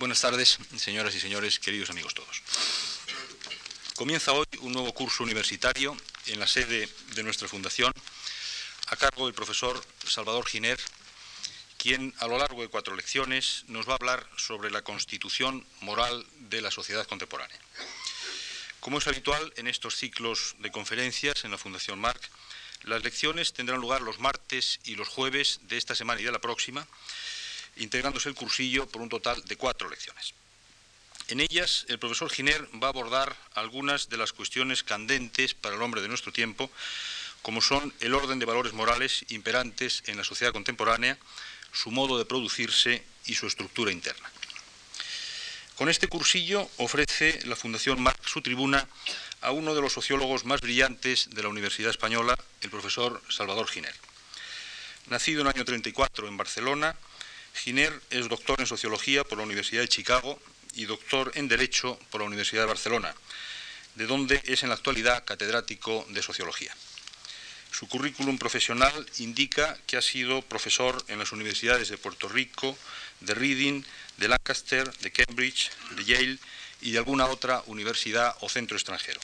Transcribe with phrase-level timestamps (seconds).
[0.00, 2.40] Buenas tardes, señoras y señores, queridos amigos todos.
[3.96, 7.92] Comienza hoy un nuevo curso universitario en la sede de nuestra fundación
[8.86, 10.78] a cargo del profesor Salvador Giner,
[11.78, 16.24] quien a lo largo de cuatro lecciones nos va a hablar sobre la constitución moral
[16.48, 17.58] de la sociedad contemporánea.
[18.78, 22.22] Como es habitual en estos ciclos de conferencias en la Fundación Marc,
[22.84, 26.38] las lecciones tendrán lugar los martes y los jueves de esta semana y de la
[26.38, 26.86] próxima,
[27.78, 30.34] integrándose el cursillo por un total de cuatro lecciones.
[31.28, 35.82] En ellas, el profesor Giner va a abordar algunas de las cuestiones candentes para el
[35.82, 36.70] hombre de nuestro tiempo,
[37.42, 41.18] como son el orden de valores morales imperantes en la sociedad contemporánea,
[41.72, 44.30] su modo de producirse y su estructura interna.
[45.76, 48.88] Con este cursillo ofrece la Fundación Marc su tribuna
[49.42, 53.94] a uno de los sociólogos más brillantes de la Universidad Española, el profesor Salvador Giner.
[55.06, 56.96] Nacido en el año 34 en Barcelona,
[57.58, 60.38] Giner es doctor en Sociología por la Universidad de Chicago
[60.74, 63.14] y doctor en Derecho por la Universidad de Barcelona,
[63.96, 66.74] de donde es en la actualidad catedrático de Sociología.
[67.72, 72.78] Su currículum profesional indica que ha sido profesor en las universidades de Puerto Rico,
[73.20, 73.82] de Reading,
[74.16, 76.38] de Lancaster, de Cambridge, de Yale
[76.80, 79.20] y de alguna otra universidad o centro extranjero.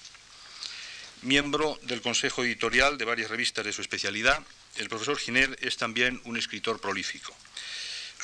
[1.23, 4.43] Miembro del consejo editorial de varias revistas de su especialidad,
[4.77, 7.35] el profesor Giner es también un escritor prolífico.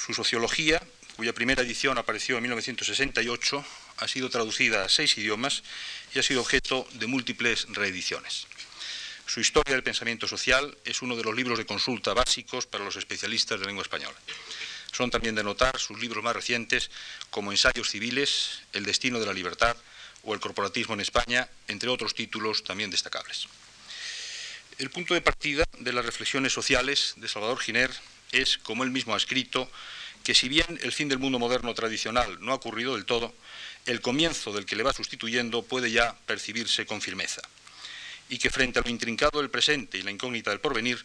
[0.07, 0.83] Su sociología,
[1.17, 3.65] cuya primera edición apareció en 1968,
[3.99, 5.63] ha sido traducida a seis idiomas
[6.15, 8.47] y ha sido objeto de múltiples reediciones.
[9.27, 12.97] Su historia del pensamiento social es uno de los libros de consulta básicos para los
[12.97, 14.17] especialistas de lengua española.
[14.91, 16.91] Son también de notar sus libros más recientes
[17.29, 19.77] como Ensayos civiles, El destino de la libertad
[20.25, 23.49] o El corporatismo en España, entre otros títulos también destacables.
[24.79, 27.91] El punto de partida de las reflexiones sociales de Salvador Giner
[28.33, 29.71] es, como él mismo ha escrito,
[30.25, 33.35] que si bien el fin del mundo moderno tradicional no ha ocurrido del todo,
[33.87, 37.43] el comienzo del que le va sustituyendo puede ya percibirse con firmeza,
[38.29, 41.05] y que frente a lo intrincado del presente y la incógnita del porvenir,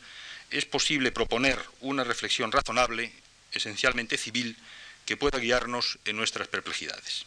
[0.51, 3.11] es posible proponer una reflexión razonable,
[3.51, 4.57] esencialmente civil,
[5.05, 7.25] que pueda guiarnos en nuestras perplejidades.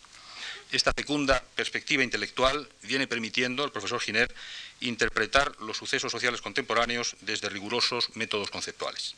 [0.71, 4.33] Esta fecunda perspectiva intelectual viene permitiendo al profesor Giner
[4.81, 9.15] interpretar los sucesos sociales contemporáneos desde rigurosos métodos conceptuales.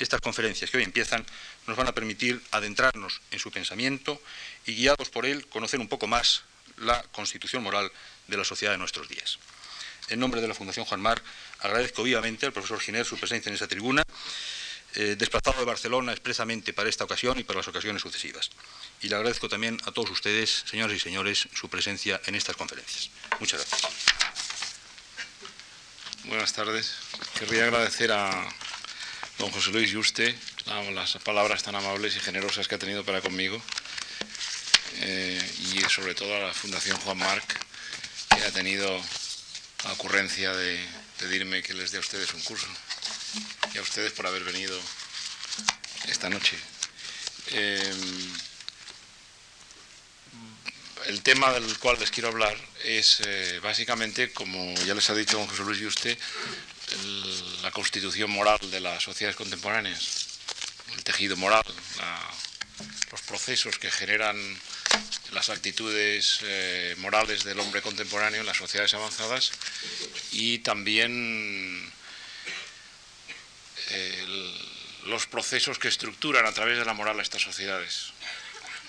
[0.00, 1.24] Estas conferencias que hoy empiezan
[1.66, 4.20] nos van a permitir adentrarnos en su pensamiento
[4.64, 6.42] y, guiados por él, conocer un poco más
[6.78, 7.92] la constitución moral
[8.26, 9.38] de la sociedad de nuestros días.
[10.08, 11.22] En nombre de la Fundación Juan Mar,
[11.58, 14.02] agradezco vivamente al profesor Giner su presencia en esta tribuna,
[14.94, 18.50] eh, desplazado de Barcelona expresamente para esta ocasión y para las ocasiones sucesivas.
[19.02, 23.10] Y le agradezco también a todos ustedes, señoras y señores, su presencia en estas conferencias.
[23.38, 23.92] Muchas gracias.
[26.24, 26.94] Buenas tardes.
[27.38, 28.48] Querría agradecer a
[29.40, 30.34] don José Luis Yuste,
[30.92, 33.60] las palabras tan amables y generosas que ha tenido para conmigo,
[35.00, 35.40] eh,
[35.72, 37.58] y sobre todo a la Fundación Juan Marc,
[38.28, 39.00] que ha tenido
[39.84, 40.78] la ocurrencia de
[41.18, 42.66] pedirme que les dé a ustedes un curso,
[43.72, 44.78] y a ustedes por haber venido
[46.06, 46.58] esta noche.
[47.52, 47.94] Eh,
[51.06, 55.38] el tema del cual les quiero hablar es eh, básicamente, como ya les ha dicho
[55.38, 55.80] don José Luis
[57.62, 60.26] La constitución moral de las sociedades contemporáneas,
[60.94, 61.64] el tejido moral,
[63.10, 64.36] los procesos que generan
[65.32, 69.52] las actitudes eh, morales del hombre contemporáneo en las sociedades avanzadas
[70.32, 71.92] y también
[75.06, 78.12] los procesos que estructuran a través de la moral a estas sociedades.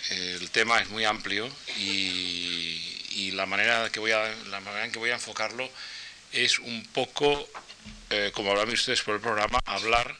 [0.09, 4.99] El tema es muy amplio y, la, manera que voy a, la manera en que
[4.99, 5.69] voy a enfocarlo
[6.33, 7.47] es un poco
[8.09, 10.17] eh, como hablan ustedes por el programa, hablar,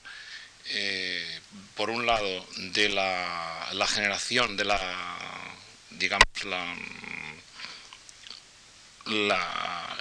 [0.69, 1.39] eh,
[1.75, 4.79] por un lado, de la, generación de la,
[5.89, 6.75] digamos, la,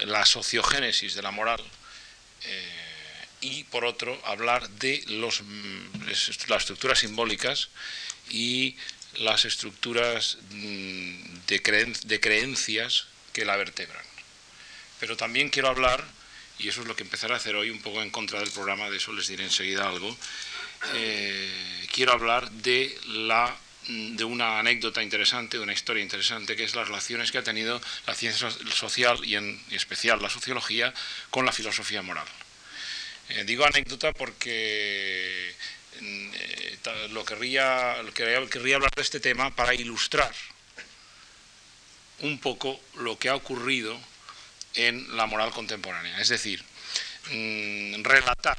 [0.05, 1.61] la, sociogénesis de la moral,
[2.45, 5.43] eh, y por otro, hablar de los,
[6.07, 7.71] las estructuras simbólicas
[8.29, 8.77] y
[9.19, 14.05] las estructuras mm, de, de creencias que la vertebran.
[15.01, 16.05] Pero también quiero hablar
[16.61, 18.91] y eso es lo que empezaré a hacer hoy, un poco en contra del programa,
[18.91, 20.17] de eso les diré enseguida algo.
[20.95, 23.57] Eh, quiero hablar de, la,
[23.89, 27.81] de una anécdota interesante, de una historia interesante, que es las relaciones que ha tenido
[28.07, 30.93] la ciencia social y en especial la sociología
[31.31, 32.27] con la filosofía moral.
[33.31, 35.55] Eh, digo anécdota porque
[36.01, 36.79] eh,
[37.11, 40.35] lo, querría, lo querría, querría hablar de este tema para ilustrar
[42.21, 43.99] un poco lo que ha ocurrido
[44.75, 46.21] en la moral contemporánea.
[46.21, 46.63] Es decir,
[47.31, 48.59] mm, relatar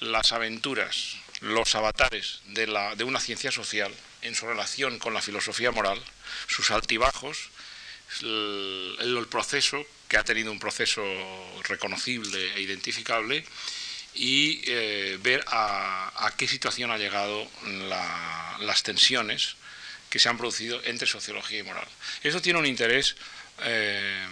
[0.00, 5.22] las aventuras, los avatares de, la, de una ciencia social en su relación con la
[5.22, 6.00] filosofía moral,
[6.46, 7.50] sus altibajos,
[8.22, 11.02] el, proceso, que ha tenido un proceso
[11.68, 13.44] reconocible e identificable,
[14.14, 17.48] y eh, ver a, qué situación ha llegado
[18.60, 19.56] las tensiones
[20.08, 21.86] que se han producido entre sociología y moral.
[22.22, 23.16] Eso tiene un interés,
[23.62, 24.26] eh,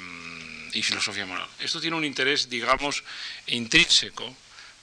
[0.72, 3.04] y filosofía moral, esto tiene un interés, digamos,
[3.46, 4.36] intrínseco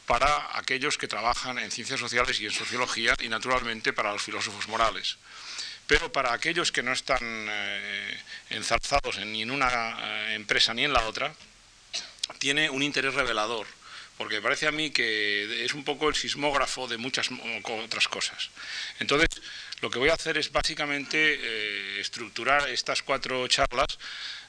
[0.05, 4.67] para aquellos que trabajan en ciencias sociales y en sociología y naturalmente para los filósofos
[4.67, 5.17] morales.
[5.87, 10.93] Pero para aquellos que no están eh, enzarzados ni en una eh, empresa ni en
[10.93, 11.33] la otra,
[12.39, 13.67] tiene un interés revelador,
[14.17, 17.29] porque parece a mí que es un poco el sismógrafo de muchas
[17.63, 18.49] otras cosas.
[18.99, 19.29] Entonces,
[19.81, 23.99] lo que voy a hacer es básicamente eh, estructurar estas cuatro charlas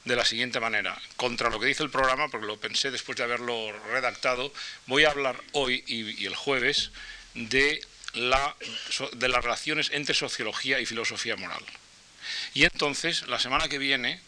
[0.06, 0.98] de la siguiente manera.
[1.16, 4.50] Contra lo que dice el programa, porque lo pensé después de haberlo redactado,
[4.86, 6.92] voy a hablar hoy y, el jueves
[7.34, 8.56] de, la,
[9.12, 11.62] de las relaciones entre sociología y filosofía moral.
[12.54, 14.20] Y entonces, la semana que viene,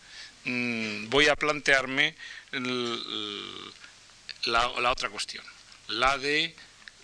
[0.44, 2.16] mm, voy a plantearme
[2.50, 5.44] la, la otra cuestión,
[5.86, 6.56] la de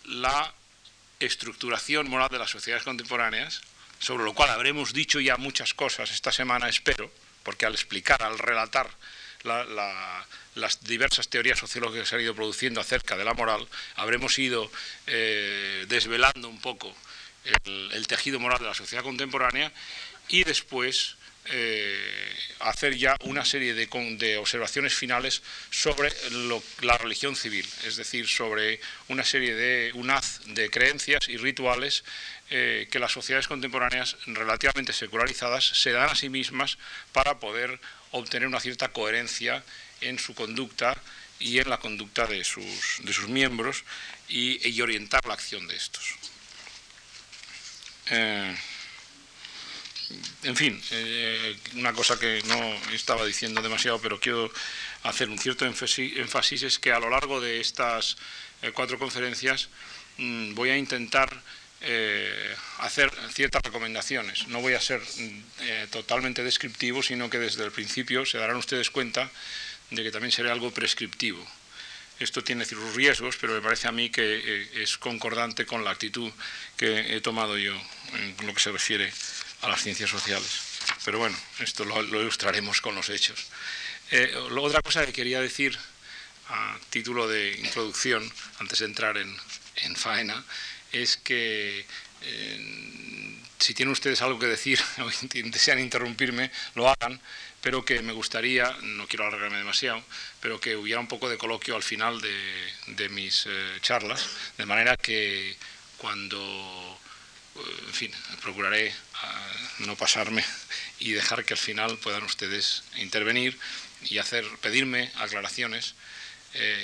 [0.06, 0.52] la
[1.20, 3.60] estructuración moral de las sociedades contemporáneas,
[4.00, 7.10] sobre lo cual habremos dicho ya muchas cosas esta semana, espero,
[7.44, 8.90] porque al explicar, al relatar
[10.54, 14.70] las diversas teorías sociológicas que se han ido produciendo acerca de la moral, habremos ido
[15.06, 16.94] eh, desvelando un poco
[17.64, 19.72] el, tejido moral de la sociedad contemporánea
[20.28, 26.10] y después eh, hacer ya una serie de, observaciones finales sobre
[26.80, 32.04] la religión civil, es decir, sobre una serie de un haz de creencias y rituales
[32.50, 36.78] eh, que las sociedades contemporáneas relativamente secularizadas se dan a sí mismas
[37.12, 37.78] para poder
[38.12, 39.62] obtener una cierta coherencia
[40.00, 40.96] en su conducta
[41.40, 43.84] y en la conducta de sus, de sus miembros
[44.28, 46.04] y, orientar la acción de estos.
[48.10, 48.56] Eh,
[50.42, 54.50] en fin, eh, una cosa que no estaba diciendo demasiado, pero quiero
[55.02, 58.16] hacer un cierto énfasis, es que a lo largo de estas
[58.72, 59.68] cuatro conferencias
[60.18, 61.42] mm, voy a intentar
[61.86, 64.48] eh, hacer ciertas recomendaciones.
[64.48, 65.02] No voy a ser
[65.60, 69.30] eh, totalmente descriptivo, sino que desde el principio se darán ustedes cuenta
[69.90, 71.46] de que también seré algo prescriptivo.
[72.20, 75.90] Esto tiene ciertos riesgos, pero me parece a mí que eh, es concordante con la
[75.90, 76.32] actitud
[76.78, 77.74] que he tomado yo
[78.14, 79.12] en lo que se refiere
[79.64, 80.60] a las ciencias sociales.
[81.04, 83.46] Pero bueno, esto lo, ilustraremos con los hechos.
[84.56, 85.78] otra cosa que quería decir
[86.48, 89.34] a título de introducción, antes de entrar en,
[89.76, 90.44] en faena,
[90.92, 91.86] es que
[92.22, 97.20] eh, si tienen ustedes algo que decir o desean interrumpirme, lo hagan,
[97.60, 100.02] pero que me gustaría, no quiero alargarme demasiado,
[100.40, 104.26] pero que hubiera un poco de coloquio al final de, mis eh, charlas,
[104.58, 105.56] de manera que
[105.98, 107.03] cuando, eh,
[107.56, 108.12] en fin,
[108.42, 108.92] procuraré
[109.22, 110.44] ah, no pasarme
[110.98, 113.58] y dejar que al final puedan ustedes intervenir
[114.02, 115.94] y hacer, pedirme aclaraciones,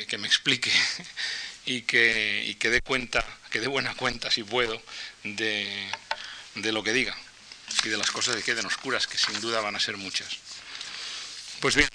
[0.08, 0.72] que me explique
[1.66, 4.82] y que, que dé cuenta, que dé buena cuenta, si puedo,
[5.22, 5.90] de,
[6.54, 7.16] lo que diga
[7.84, 10.38] y de las cosas que queden oscuras, que sin duda van a ser muchas.
[11.60, 11.88] Pues bien,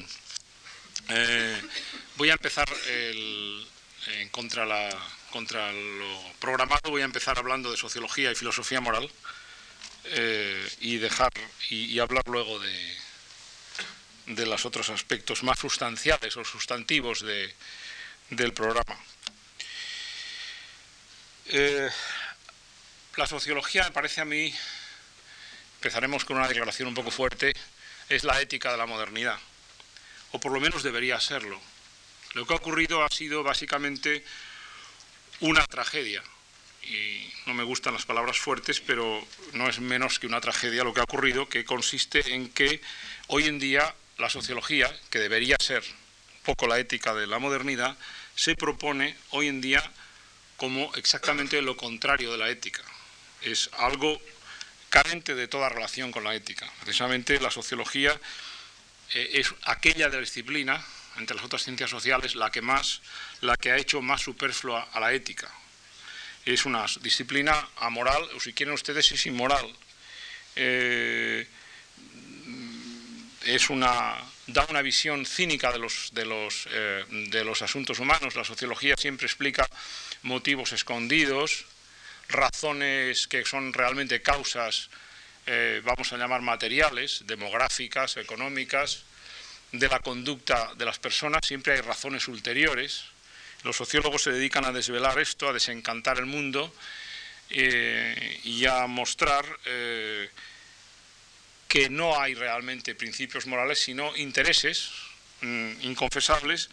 [1.09, 1.61] eh,
[2.15, 2.69] voy a empezar
[4.31, 4.89] contra, la,
[5.35, 9.11] contra lo programado, voy a empezar hablando de sociología y filosofía moral
[10.05, 11.33] eh, y dejar
[11.69, 12.97] y, hablar luego de,
[14.27, 17.53] de los otros aspectos más sustanciales o sustantivos de,
[18.29, 18.97] del programa.
[21.47, 21.89] Eh,
[23.17, 24.55] la sociología, me parece a mí,
[25.79, 27.51] empezaremos con una declaración un poco fuerte,
[28.07, 29.37] es la ética de la modernidad,
[30.31, 31.59] o por lo menos debería serlo.
[32.35, 34.23] Lo que ha ocurrido ha sido básicamente
[35.39, 36.23] una tragedia,
[36.83, 40.93] y no me gustan las palabras fuertes, pero no es menos que una tragedia lo
[40.93, 42.81] que ha ocurrido, que consiste en que
[43.27, 47.97] hoy en día la sociología, que debería ser un poco la ética de la modernidad,
[48.35, 49.83] se propone hoy en día
[50.57, 52.83] como exactamente lo contrario de la ética.
[53.41, 54.21] Es algo
[54.89, 56.71] carente de toda relación con la ética.
[56.81, 58.17] Precisamente la sociología
[59.13, 60.85] eh, es aquella de la disciplina,
[61.17, 63.01] entre las otras ciencias sociales, la que más,
[63.41, 65.49] la que ha hecho más superflua a la ética.
[66.45, 69.67] Es una disciplina amoral, o si quieren ustedes, es inmoral.
[70.55, 71.47] Eh,
[73.45, 74.15] es una,
[74.47, 78.35] da una visión cínica de los, de, los, eh, de los asuntos humanos.
[78.35, 79.67] La sociología siempre explica
[80.23, 81.65] motivos escondidos,
[82.29, 84.89] razones que son realmente causas,
[85.45, 89.03] eh, vamos a llamar materiales, demográficas, económicas,
[89.71, 93.05] de la conducta de las personas, siempre hay razones ulteriores.
[93.63, 96.73] Los sociólogos se dedican a desvelar esto, a desencantar el mundo,
[97.49, 100.29] eh, y a mostrar eh,
[101.67, 104.89] que no hay realmente principios morales, sino intereses
[105.41, 106.69] mm, inconfesables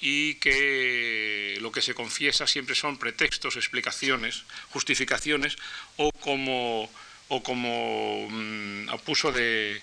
[0.00, 5.56] y que lo que se confiesa siempre son pretextos, explicaciones, justificaciones
[5.96, 6.88] o como,
[7.28, 9.82] o como mm, apuso de,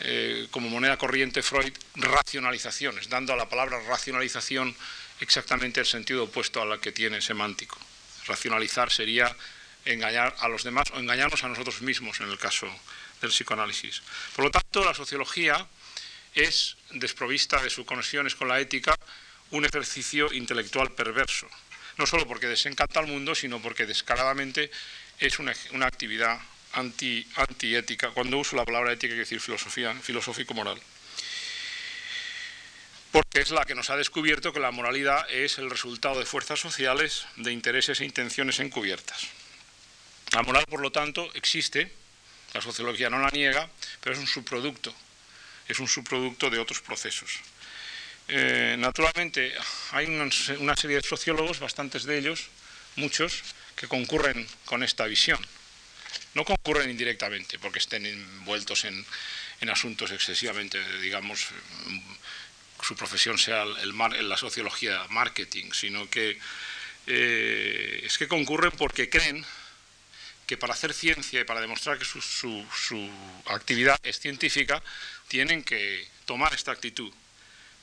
[0.00, 4.74] eh, como moneda corriente Freud, racionalizaciones, dando a la palabra racionalización
[5.20, 7.78] exactamente el sentido opuesto a la que tiene semántico.
[8.26, 9.34] Racionalizar sería
[9.84, 12.66] engañar a los demás o engañarnos a nosotros mismos en el caso
[13.20, 14.02] del psicoanálisis.
[14.34, 15.66] Por lo tanto, la sociología
[16.34, 18.94] es, desprovista de sus conexiones con la ética,
[19.50, 21.48] un ejercicio intelectual perverso.
[21.96, 24.70] No solo porque desencanta al mundo, sino porque descaradamente
[25.18, 25.52] es una,
[25.86, 26.40] actividad
[26.74, 28.10] anti, antiética.
[28.10, 30.80] Cuando uso la palabra ética, quiero decir filosofía, filosófico-moral.
[33.10, 36.58] Porque es la que nos ha descubierto que la moralidad es el resultado de fuerzas
[36.58, 39.28] sociales, de intereses e intenciones encubiertas.
[40.32, 41.92] La moral, por lo tanto, existe,
[42.54, 44.92] la sociología no la niega, pero es un subproducto,
[45.68, 47.38] es un subproducto de otros procesos.
[48.28, 49.52] Eh, naturalmente,
[49.92, 52.48] hay una, serie de sociólogos, bastantes de ellos,
[52.96, 53.42] muchos,
[53.76, 55.38] que concurren con esta visión.
[56.34, 59.04] No concurren indirectamente, porque estén envueltos en,
[59.70, 61.46] asuntos excesivamente, digamos,
[62.82, 66.38] su profesión sea el, la sociología marketing, sino que
[67.06, 69.44] eh, es que concurren porque creen
[70.46, 73.10] que para hacer ciencia y para demostrar que su,
[73.46, 74.82] actividad es científica,
[75.28, 77.12] tienen que tomar esta actitud,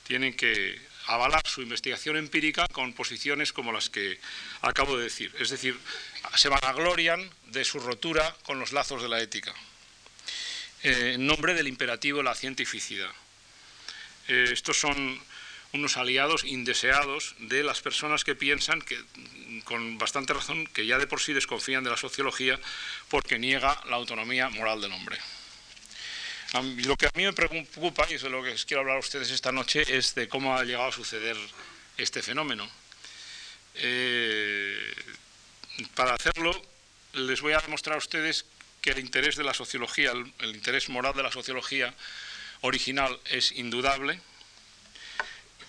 [0.06, 4.18] tienen que avalar su investigación empírica con posiciones como las que
[4.60, 5.34] acabo de decir.
[5.38, 5.78] Es decir,
[6.36, 9.54] se vanaglorian de su rotura con los lazos de la ética,
[10.82, 13.10] eh, en nombre del imperativo de la cientificidad.
[14.28, 15.20] Eh, estos son
[15.72, 18.98] unos aliados indeseados de las personas que piensan que,
[19.64, 22.60] con bastante razón, que ya de por sí desconfían de la sociología
[23.08, 25.18] porque niega la autonomía moral del hombre.
[26.52, 29.52] Lo que a mí me preocupa, y es lo que quiero hablar a ustedes esta
[29.52, 31.36] noche, es de cómo ha llegado a suceder
[31.96, 32.68] este fenómeno.
[33.76, 34.94] Eh,
[35.94, 36.52] para hacerlo,
[37.14, 38.44] les voy a demostrar a ustedes
[38.82, 41.94] que el interés de la sociología, el interés moral de la sociología
[42.60, 44.20] original es indudable,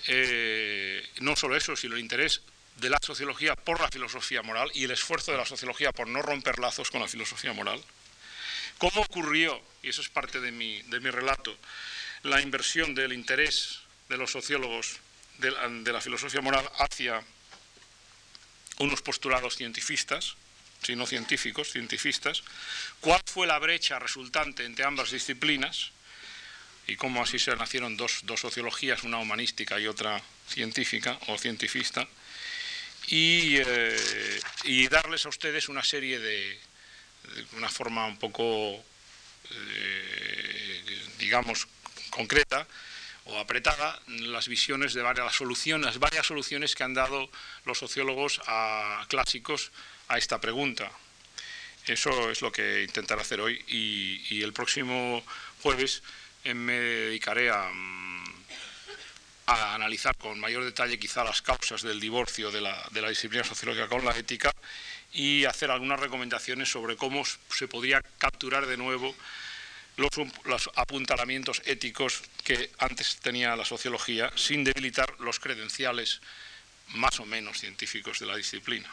[0.08, 2.42] eh, no solo eso, sino el interés
[2.78, 6.22] de la sociología por la filosofía moral y el esfuerzo de la sociología por no
[6.22, 7.82] romper lazos con la filosofía moral.
[8.78, 11.56] ¿Cómo ocurrió, y eso es parte de mi, de mi relato,
[12.24, 15.00] la inversión del interés de los sociólogos
[15.38, 17.22] de la, filosofía moral hacia
[18.80, 20.36] unos postulados cientifistas,
[20.84, 22.44] si no científicos, cientifistas?
[23.00, 25.92] ¿Cuál fue la brecha resultante entre ambas disciplinas?
[26.86, 32.06] y cómo así se nacieron dos, sociologías, una humanística y otra científica o cientifista,
[33.10, 36.60] eh, y, darles a ustedes una serie de,
[37.58, 38.84] una forma un poco,
[39.52, 40.84] eh,
[41.20, 41.68] digamos,
[42.10, 42.68] concreta
[43.26, 47.30] o apretada, las visiones de varias soluciones, varias soluciones que han dado
[47.66, 49.72] los sociólogos a, clásicos
[50.10, 50.92] a esta pregunta.
[51.86, 55.24] Eso es lo que intentaré hacer hoy y el próximo
[55.62, 56.04] jueves
[56.52, 58.24] me dedicaré mm,
[59.46, 63.44] a, analizar con mayor detalle quizá las causas del divorcio de la, de la disciplina
[63.44, 64.52] sociológica con la ética
[65.14, 69.16] y hacer algunas recomendaciones sobre cómo se podría capturar de nuevo
[69.98, 76.22] los, apuntalamientos éticos que antes tenía la sociología sin debilitar los credenciales
[76.96, 78.90] más o menos científicos de la disciplina.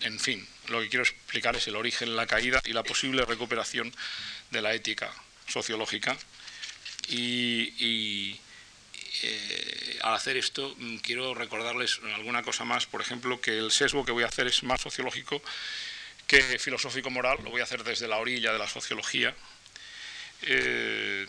[0.00, 3.94] En fin, lo que quiero explicar es el origen, la caída y la posible recuperación
[4.50, 5.12] de la ética
[5.46, 6.16] sociológica
[7.08, 8.38] y,
[9.22, 14.04] eh, al hacer esto mm, quiero recordarles alguna cosa más, por ejemplo, que el sesgo
[14.04, 15.42] que voy a hacer es más sociológico
[16.26, 19.34] que filosófico-moral, lo voy a hacer desde la orilla de la sociología,
[20.42, 21.26] eh,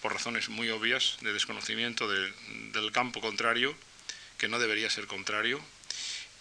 [0.00, 3.74] por razones muy obvias de desconocimiento del campo contrario,
[4.38, 5.60] que no debería ser contrario.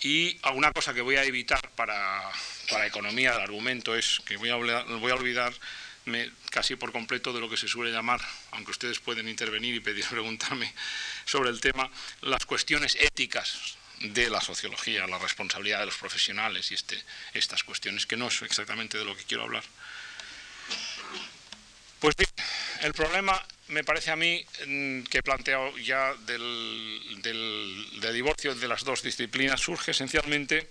[0.01, 2.21] Y alguna cosa que voy a evitar para,
[2.69, 5.53] para economía del argumento es que voy a, voy a olvidar
[6.49, 8.21] casi por completo de lo que se suele llamar,
[8.51, 10.73] aunque ustedes pueden intervenir y pedir preguntarme
[11.25, 11.89] sobre el tema,
[12.21, 17.01] las cuestiones éticas de la sociología, la responsabilidad de los profesionales y este,
[17.33, 19.63] estas cuestiones, que no es exactamente de lo que quiero hablar.
[21.99, 22.29] Pues bien,
[22.81, 28.67] el problema me parece a mí mm, que he planteado ya del, del divorcio de
[28.67, 30.69] las dos disciplinas surge esencialmente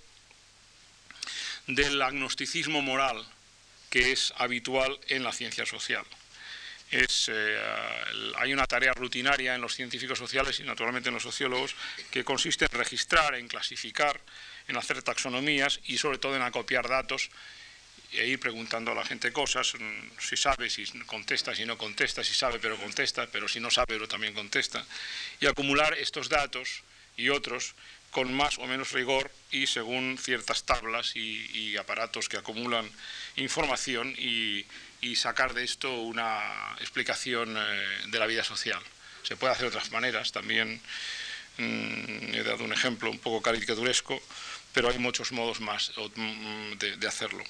[1.66, 3.26] del agnosticismo moral
[3.96, 6.04] que es habitual en la ciencia social.
[6.90, 7.58] es, eh,
[8.36, 11.74] hay una tarea rutinaria en los científicos sociales y naturalmente en los sociólogos
[12.10, 14.20] que consiste en registrar, en clasificar,
[14.68, 17.30] en hacer taxonomías y sobre todo en acopiar datos
[18.12, 22.22] e ir preguntando a la gente cosas, mm, si sabe, si contesta, si no contesta,
[22.22, 24.84] si sabe pero contesta, pero si no sabe pero también contesta,
[25.40, 26.82] y acumular estos datos
[27.16, 27.74] y otros
[28.16, 32.90] con más o menos rigor y según ciertas tablas y, aparatos que acumulan
[33.36, 34.64] información y,
[35.16, 38.80] sacar de esto una explicación eh, de la vida social.
[39.22, 40.80] Se puede hacer de otras maneras, también
[41.58, 44.18] mm, he dado un ejemplo un poco caricaturesco,
[44.72, 47.44] pero hay muchos modos más mm, de, hacerlo.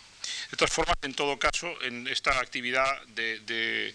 [0.50, 3.94] De todas formas, en todo caso, en esta actividad de,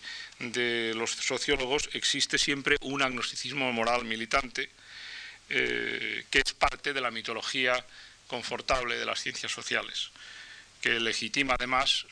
[0.96, 4.70] los sociólogos existe siempre un agnosticismo moral militante,
[5.54, 7.86] eh, que es parte de la mitología
[8.28, 10.12] confortable de las ciencias sociales,
[10.80, 12.06] que legitima además,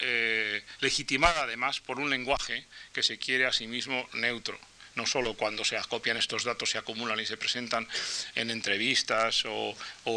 [0.00, 4.58] eh, legitimada además por un lenguaje que se quiere a sí mismo neutro
[4.96, 7.88] no solo cuando se acopian estos datos, se acumulan y se presentan
[8.34, 9.74] en entrevistas o,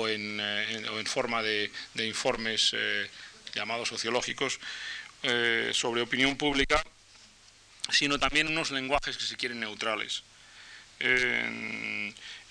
[0.10, 2.76] en, eh, forma de, informes
[3.54, 4.60] llamados sociológicos
[5.72, 6.84] sobre opinión pública,
[7.90, 10.24] sino también unos lenguajes que se quieren neutrales.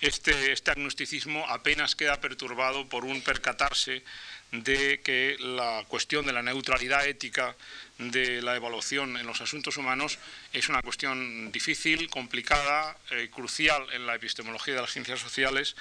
[0.01, 4.03] Este, este, agnosticismo apenas queda perturbado por un percatarse
[4.51, 7.55] de que la cuestión de la neutralidad ética
[7.97, 10.19] de la evaluación en los asuntos humanos
[10.51, 15.75] es una cuestión difícil, complicada, eh, crucial en la epistemología de las ciencias sociales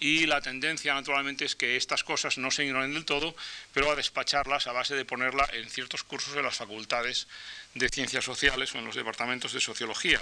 [0.00, 3.36] y la tendencia naturalmente es que estas cosas no se ignoren del todo,
[3.72, 7.28] pero a despacharlas a base de ponerla en ciertos cursos de las facultades
[7.74, 10.20] de ciencias sociales o en los departamentos de sociología,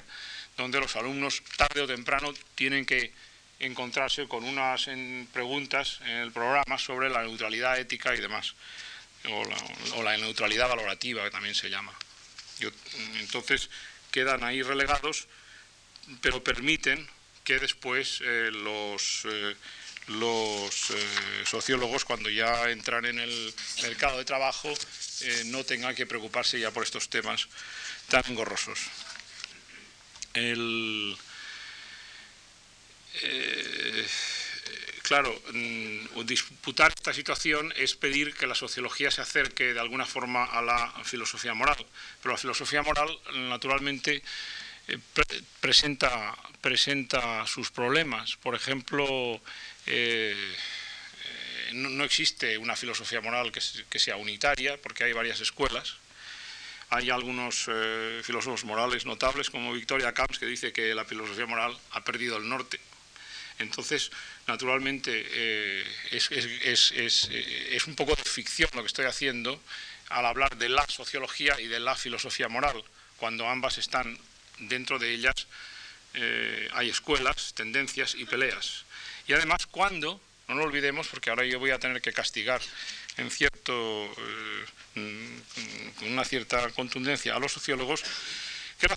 [0.59, 3.13] donde los alumnos tarde o temprano tienen que
[3.61, 4.89] encontrarse con unas
[5.33, 8.55] preguntas en el programa sobre la neutralidad ética y demás
[9.95, 11.93] o la, neutralidad valorativa, que también se llama.
[13.21, 13.69] entonces
[14.11, 15.29] quedan ahí relegados,
[16.21, 17.09] pero permiten
[17.45, 19.57] que después eh, los, eh,
[20.09, 24.73] eh, sociólogos, cuando ya entran en el mercado de trabajo,
[25.47, 27.49] no tengan que preocuparse ya por estos temas
[28.09, 28.79] tan engorrosos.
[30.33, 31.17] El,
[35.03, 40.45] claro, mm, disputar esta situación es pedir que la sociología se acerque de alguna forma
[40.45, 41.85] a la filosofía moral,
[42.23, 43.09] pero la filosofía moral
[43.49, 44.23] naturalmente
[44.91, 44.99] eh,
[45.61, 48.37] presenta, sus problemas.
[48.37, 49.41] Por ejemplo,
[49.87, 55.97] eh, eh, no, existe una filosofía moral que, sea unitaria, porque hay varias escuelas.
[56.91, 57.71] Hay algunos
[58.23, 62.49] filósofos morales notables, como Victoria Camps, que dice que la filosofía moral ha perdido el
[62.49, 62.81] norte.
[63.61, 64.11] Entonces,
[64.47, 69.61] naturalmente, eh, eh, es, un poco de ficción lo que estoy haciendo
[70.09, 72.83] al hablar de la sociología y de la filosofía moral,
[73.19, 74.19] cuando ambas están
[74.59, 75.47] dentro de ellas,
[76.15, 78.85] eh, hay escuelas, tendencias y peleas.
[79.29, 82.61] Y además, cuando, no lo olvidemos, porque ahora yo voy a tener que castigar
[83.19, 84.11] en cierto,
[84.95, 88.03] con una cierta contundencia a los sociólogos,
[88.81, 88.89] que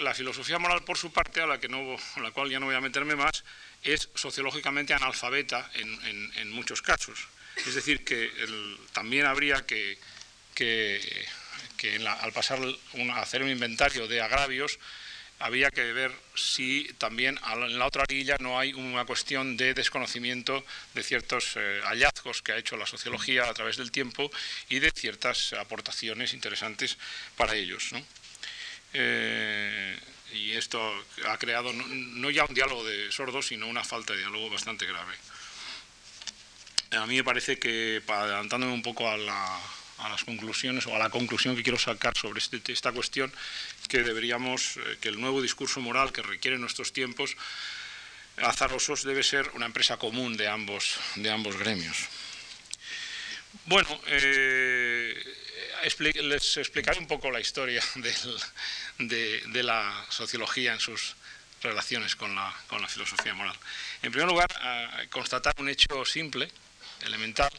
[0.00, 2.66] la, filosofía moral, por su parte, a la, que no, a la cual ya no
[2.66, 3.44] voy a meterme más,
[3.82, 7.28] es sociológicamente analfabeta en, muchos casos.
[7.66, 8.30] Es decir, que
[8.92, 9.98] también habría que,
[12.22, 12.58] al pasar
[13.12, 14.78] a hacer un inventario de agravios,
[15.38, 20.64] había que ver si también en la otra orilla no hay una cuestión de desconocimiento
[20.94, 24.30] de ciertos eh, hallazgos que ha hecho la sociología a través del tiempo
[24.70, 26.96] y de ciertas aportaciones interesantes
[27.36, 27.90] para ellos.
[28.98, 29.98] Eh,
[30.32, 30.80] y esto
[31.28, 35.14] ha creado no, ya un diálogo de sordos, sino una falta de diálogo bastante grave.
[36.92, 41.56] A mí me parece que, adelantándome un poco a, las conclusiones o a la conclusión
[41.56, 43.30] que quiero sacar sobre este, esta cuestión,
[43.88, 47.36] que deberíamos, eh, que el nuevo discurso moral que requieren nuestros tiempos
[48.38, 51.96] azarosos debe ser una empresa común de ambos, de ambos gremios.
[53.64, 55.14] Bueno, eh,
[56.22, 57.82] les explicaré un poco la historia
[58.98, 61.14] de, la sociología en sus
[61.62, 62.54] relaciones con la,
[62.88, 63.56] filosofía moral.
[64.02, 64.48] En primer lugar,
[65.10, 66.50] constatar un hecho simple,
[67.04, 67.50] elemental,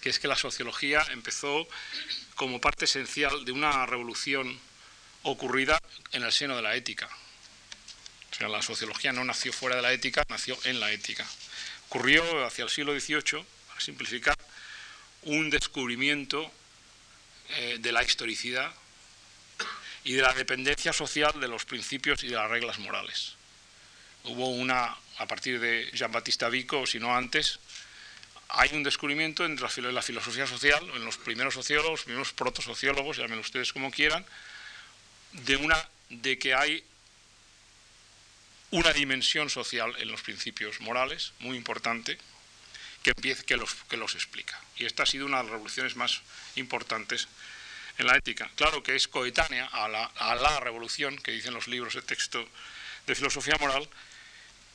[0.00, 1.66] que es que la sociología empezó
[2.34, 4.58] como parte esencial de una revolución
[5.22, 5.80] ocurrida
[6.12, 7.08] en el seno de la ética.
[8.30, 11.24] O sea, la sociología no nació fuera de la ética, nació en la ética.
[11.88, 14.36] Ocurrió hacia el siglo XVIII, para simplificar,
[15.22, 16.52] un descubrimiento
[17.50, 18.72] eh, de la historicidad
[20.04, 23.36] y de la dependencia social de los principios y de las reglas morales.
[24.24, 27.58] Hubo una, a partir de Jean-Baptiste Vico, si no antes,
[28.48, 33.38] hay un descubrimiento entre la filosofía social, en los primeros sociólogos, los primeros protosociólogos, llamen
[33.38, 34.24] ustedes como quieran,
[35.32, 36.84] de una de que hay
[38.70, 42.18] una dimensión social en los principios morales muy importante
[43.04, 43.14] que,
[43.46, 44.60] que, los, que los explica.
[44.76, 46.22] Y esta ha sido una de las revoluciones más
[46.56, 47.28] importantes
[47.98, 48.50] en la ética.
[48.56, 52.48] Claro que es coetánea a la, a revolución que dicen los libros de texto
[53.06, 53.88] de filosofía moral,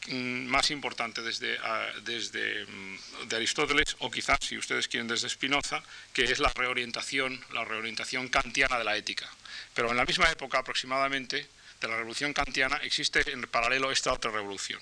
[0.07, 1.57] mm, más importante desde,
[2.03, 7.65] desde mm, Aristóteles o quizás, si ustedes quieren, desde Spinoza, que es la reorientación, la
[7.65, 9.29] reorientación kantiana de la ética.
[9.73, 11.47] Pero en la misma época aproximadamente
[11.81, 14.81] de la revolución kantiana existe en paralelo esta otra revolución.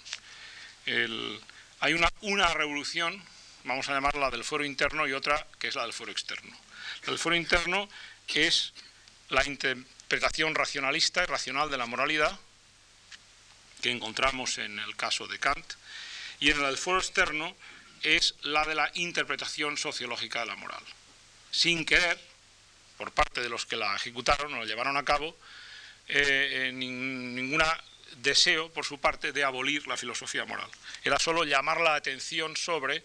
[1.79, 3.23] hay una, una revolución,
[3.67, 6.57] vamos a llamarla del fuero interno y otra que es la del fuero externo.
[7.03, 7.89] La del fuero interno
[8.27, 8.73] es
[9.29, 12.39] la interpretación racionalista y racional de la moralidad,
[13.81, 15.73] que encontramos en el caso de Kant,
[16.39, 17.55] y en el foro externo
[18.03, 20.83] es la de la interpretación sociológica de la moral.
[21.51, 22.19] Sin querer,
[22.97, 25.35] por parte de los que la ejecutaron o la llevaron a cabo,
[26.07, 27.61] eh, eh ningún
[28.17, 30.69] deseo por su parte de abolir la filosofía moral.
[31.03, 33.03] Era solo llamar la atención sobre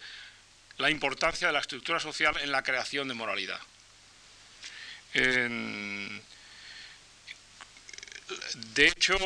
[0.78, 3.61] la importancia de la estructura social en la creación de moralidad.
[8.74, 9.16] de hecho,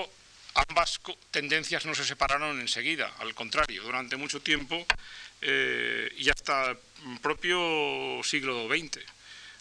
[0.54, 4.86] ambas tendencias no se separaron enseguida, al contrario, durante mucho tiempo
[5.42, 6.78] eh, y hasta el
[7.20, 9.00] propio siglo XX.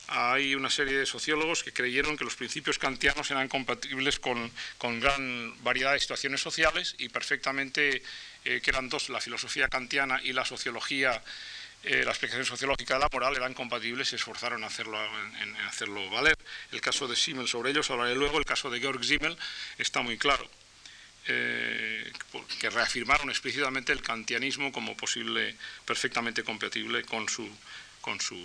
[0.07, 5.63] Hay una serie de sociólogos que creyeron que los principios kantianos eran compatibles con, gran
[5.63, 8.03] variedad de situaciones sociales y perfectamente
[8.45, 11.21] eh, que eran dos, la filosofía kantiana y la sociología
[11.85, 14.97] eh, la explicación sociológica de la moral eran compatibles y se esforzaron en hacerlo,
[15.41, 16.37] en, hacerlo valer.
[16.71, 19.37] El caso de Simmel sobre ellos hablaré luego, el caso de Georg Simmel
[19.77, 20.49] está muy claro.
[21.27, 22.11] Eh,
[22.59, 27.49] que reafirmaron explícitamente el kantianismo como posible, perfectamente compatible con su,
[28.01, 28.37] con su,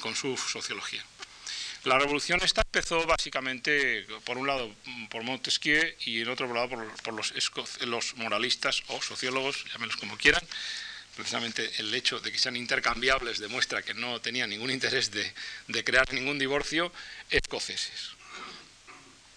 [0.00, 1.02] con su sociología.
[1.84, 4.70] La revolución esta empezó básicamente, por un lado,
[5.08, 6.68] por Montesquieu y en otro lado
[7.02, 7.32] por, los,
[7.80, 10.42] los, moralistas o sociólogos, llámenlos como quieran.
[11.16, 15.32] Precisamente el hecho de que sean intercambiables demuestra que no tenían ningún interés de,
[15.68, 16.92] de crear ningún divorcio,
[17.30, 18.20] escoceses.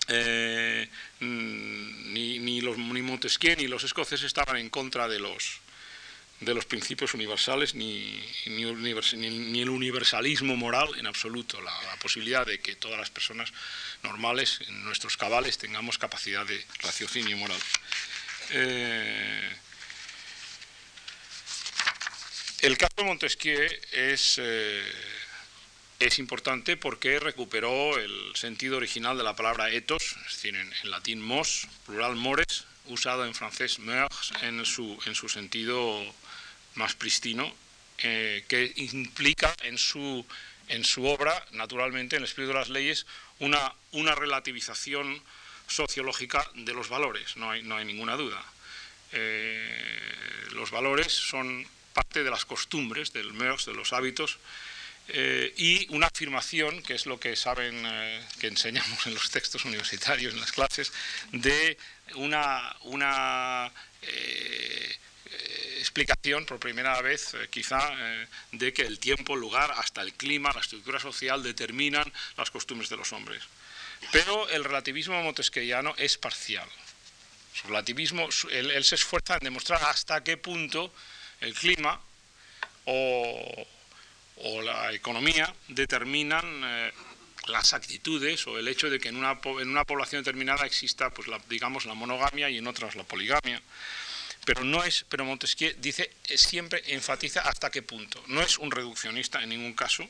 [0.07, 0.89] Eh,
[1.21, 5.61] mm, ni, los, ni Montesquieu ni los escoceses estaban en contra de los,
[6.41, 12.75] de los principios universales ni, ni, el universalismo moral en absoluto, la, posibilidad de que
[12.75, 13.53] todas las personas
[14.03, 17.59] normales, en nuestros cabales, tengamos capacidad de raciocinio moral.
[18.49, 19.49] Eh,
[22.63, 24.39] el caso de Montesquieu es...
[24.41, 24.83] Eh,
[25.99, 31.21] es importante porque recuperó el sentido original de la palabra ethos, es decir, en, latín
[31.21, 36.03] mos, plural mores, usado en francés meurs en su, en su sentido
[36.75, 37.53] más pristino,
[37.99, 40.25] eh, que implica en su,
[40.67, 43.05] en su obra, naturalmente, en el espíritu de las leyes,
[43.39, 45.21] una, una relativización
[45.67, 48.43] sociológica de los valores, no hay, no hay ninguna duda.
[49.13, 54.39] Eh, los valores son parte de las costumbres, del meurs, de los hábitos,
[55.09, 59.65] eh, y una afirmación, que es lo que saben eh, que enseñamos en los textos
[59.65, 60.93] universitarios, en las clases,
[61.33, 61.77] de
[62.15, 63.69] una, una
[64.01, 64.97] eh,
[65.79, 67.91] explicación por primera vez, quizá,
[68.53, 72.89] de que el tiempo, el lugar, hasta el clima, la estructura social determinan las costumbres
[72.89, 73.43] de los hombres.
[74.11, 76.67] Pero el relativismo montesquieuiano es parcial.
[77.53, 80.93] Su relativismo, él se esfuerza en demostrar hasta qué punto
[81.43, 81.99] el clima
[82.85, 83.67] o
[84.37, 86.91] o la economía determinan eh,
[87.47, 91.27] las actitudes o el hecho de que en una, en una población determinada exista, pues
[91.49, 93.61] digamos, la monogamia y en otras la poligamia.
[94.45, 98.21] Pero no es, pero Montesquieu dice, siempre enfatiza hasta qué punto.
[98.27, 100.05] No es un reduccionista en ningún caso,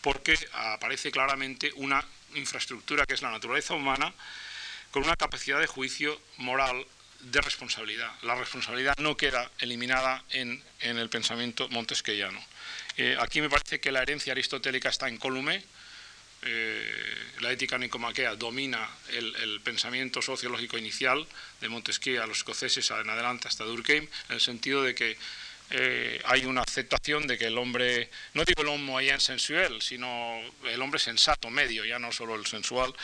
[0.00, 4.12] porque aparece claramente una infraestructura que es la naturaleza humana,
[4.90, 6.84] con una capacidad de juicio moral
[7.20, 8.10] de responsabilidad.
[8.22, 12.40] La responsabilidad no queda eliminada en, en el pensamiento montesquieuiano.
[12.96, 15.62] Eh, aquí me parece que la herencia aristotélica está en Colume.
[16.42, 21.26] Eh, la ética nicomaquea domina el, pensamiento sociológico inicial
[21.60, 25.16] de Montesquieu a los escoceses en adelante hasta Durkheim, en el sentido de que
[25.70, 30.80] eh, hay una aceptación de que el hombre, no digo el hombre sensual, sino el
[30.80, 32.94] hombre sensato, medio, ya no solo el sensual,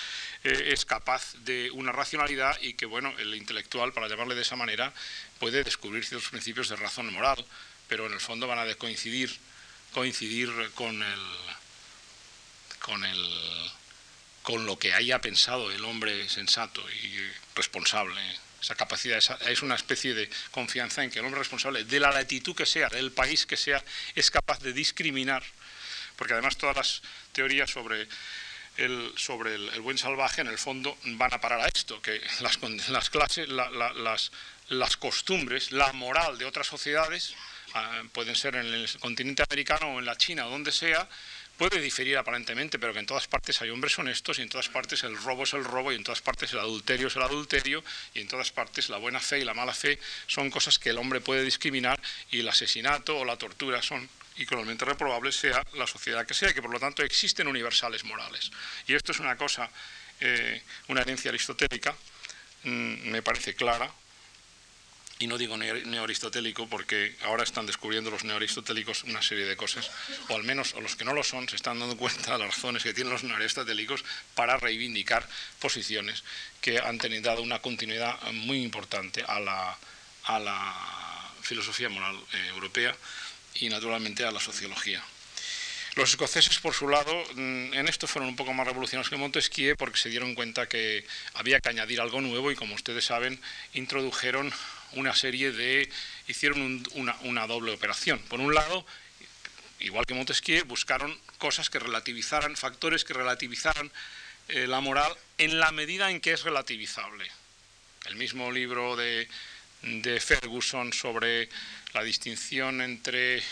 [0.44, 4.92] es capaz de una racionalidad y que, bueno, el intelectual, para llamarle de esa manera,
[5.38, 7.44] puede descubrir ciertos principios de razón moral,
[7.88, 9.30] pero en el fondo van a coincidir
[9.92, 11.20] coincidir con el
[12.80, 13.70] con el
[14.42, 17.16] con lo que haya pensado el hombre sensato y
[17.54, 18.20] responsable.
[18.62, 22.54] Esa capacidad es una especie de confianza en que el hombre responsable, de la latitud
[22.54, 23.82] que sea, del país que sea,
[24.14, 25.42] es capaz de discriminar,
[26.14, 28.06] porque además todas las teorías sobre
[28.76, 32.60] el, sobre el, buen salvaje, en el fondo van a parar a esto, que las,
[32.88, 34.30] las clases, las,
[34.68, 37.34] las costumbres, la moral de otras sociedades,
[37.74, 41.08] ah, pueden ser en el continente americano o en la China o donde sea,
[41.62, 45.04] puede diferir aparentemente, pero que en todas partes hay hombres honestos y en todas partes
[45.04, 48.20] el robo es el robo y en todas partes el adulterio es el adulterio y
[48.20, 51.20] en todas partes la buena fe y la mala fe son cosas que el hombre
[51.20, 56.34] puede discriminar y el asesinato o la tortura son igualmente reprobables sea la sociedad que
[56.34, 58.50] sea y que por lo tanto existen universales morales.
[58.88, 59.70] Y esto es una cosa,
[60.18, 61.94] eh, una herencia aristotélica,
[62.64, 63.88] mm, me parece clara,
[65.22, 69.88] y no digo neoaristotélico porque ahora están descubriendo los neoaristotélicos una serie de cosas,
[70.28, 72.82] o al menos los que no lo son se están dando cuenta de las razones
[72.82, 74.04] que tienen los neoaristotélicos
[74.34, 75.28] para reivindicar
[75.60, 76.24] posiciones
[76.60, 79.78] que han tenido dado una continuidad muy importante a la,
[81.42, 82.94] filosofía moral eh, europea
[83.56, 85.02] y naturalmente a la sociología.
[85.94, 89.76] Los escoceses, por su lado, mm, en esto fueron un poco más revolucionarios que Montesquieu
[89.76, 91.04] porque se dieron cuenta que
[91.34, 93.40] había que añadir algo nuevo y, como ustedes saben,
[93.74, 94.52] introdujeron
[94.94, 95.88] una serie de...
[96.28, 98.18] hicieron una, doble operación.
[98.28, 98.84] Por un lado,
[99.80, 103.90] igual que Montesquieu, buscaron cosas que relativizaran, factores que relativizaran
[104.48, 107.26] eh, la moral en la medida en que es relativizable.
[108.06, 109.28] El mismo libro de,
[109.82, 111.48] de Ferguson sobre
[111.92, 113.42] la distinción entre,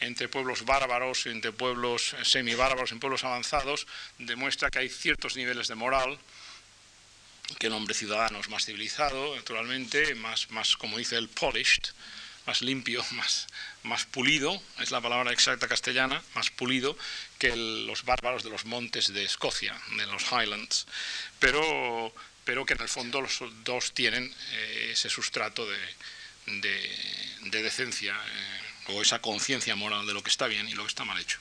[0.00, 3.86] entre pueblos bárbaros entre pueblos semibárbaros en pueblos avanzados
[4.18, 6.18] demuestra que hay ciertos niveles de moral
[7.58, 11.84] que el hombre ciudadano es más civilizado, naturalmente, más, más como dice el polished,
[12.46, 13.46] más limpio, más,
[13.82, 16.96] más pulido, es la palabra exacta castellana, más pulido
[17.38, 20.86] que los bárbaros de los montes de Escocia, de los Highlands,
[21.38, 25.78] pero, pero que en el fondo los dos tienen eh, ese sustrato de,
[26.46, 30.88] de, decencia eh, o esa conciencia moral de lo que está bien y lo que
[30.88, 31.38] está mal hecho.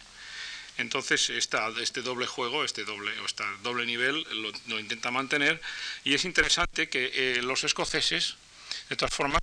[0.82, 4.26] Entonces, este doble juego, este doble, este doble nivel,
[4.68, 5.62] lo, intenta mantener
[6.04, 8.36] y es interesante que eh, los escoceses,
[8.90, 9.42] de todas formas,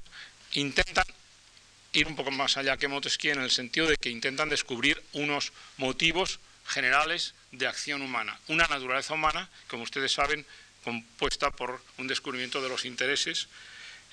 [0.52, 1.04] intentan
[1.92, 5.52] ir un poco más allá que Montesquieu en el sentido de que intentan descubrir unos
[5.76, 10.44] motivos generales de acción humana, una naturaleza humana, como ustedes saben,
[10.82, 13.48] compuesta por un descubrimiento de los intereses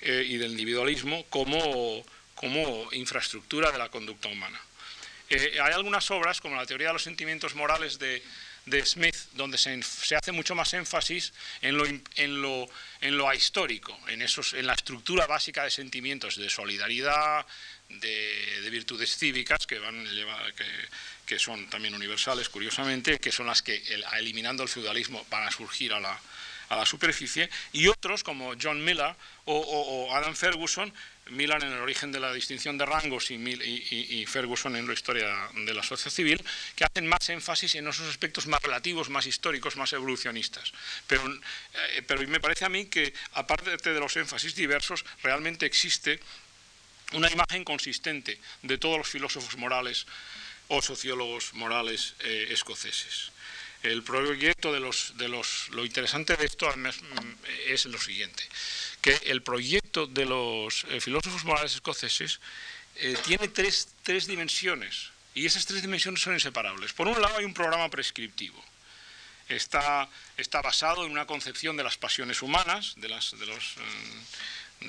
[0.00, 2.04] eh, y del individualismo como,
[2.36, 4.60] como infraestructura de la conducta humana.
[5.30, 8.22] Hay algunas obras, como la teoría de los sentimientos morales de,
[8.84, 9.80] Smith, donde se,
[10.16, 12.68] hace mucho más énfasis en lo, en lo,
[13.00, 13.20] en
[14.08, 17.46] en, esos, la estructura básica de sentimientos de solidaridad,
[17.88, 20.04] de, virtudes cívicas, que, van,
[20.56, 20.64] que,
[21.26, 23.82] que, son también universales, curiosamente, que son las que,
[24.18, 30.08] eliminando el feudalismo, van a surgir a la superficie, y otros como John Miller o,
[30.12, 30.92] Adam Ferguson,
[31.30, 35.74] Miller en el origen de la distinción de rangos y, Ferguson en la historia de
[35.74, 39.92] la sociedad civil, que hacen más énfasis en esos aspectos más relativos, más históricos, más
[39.92, 40.72] evolucionistas.
[41.06, 46.20] Pero, eh, pero me parece a mí que, aparte de los énfasis diversos, realmente existe
[47.12, 50.06] una imagen consistente de todos los filósofos morales
[50.68, 53.30] o sociólogos morales eh, escoceses.
[53.82, 56.68] El proyecto de los, de los, lo interesante de esto
[57.68, 58.42] es lo siguiente,
[59.06, 62.40] que el proyecto de los eh, filósofos morales escoceses
[62.96, 66.92] eh, tiene tres, tres dimensiones y esas tres dimensiones son inseparables.
[66.92, 68.60] Por un lado hay un programa prescriptivo,
[69.48, 73.76] está, está basado en una concepción de las pasiones humanas, de, las, de, los,
[74.80, 74.88] mm,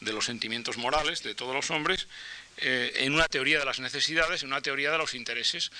[0.00, 2.08] de, los sentimientos morales de todos los hombres,
[2.56, 5.70] eh, en una teoría de las necesidades, en una teoría de los intereses,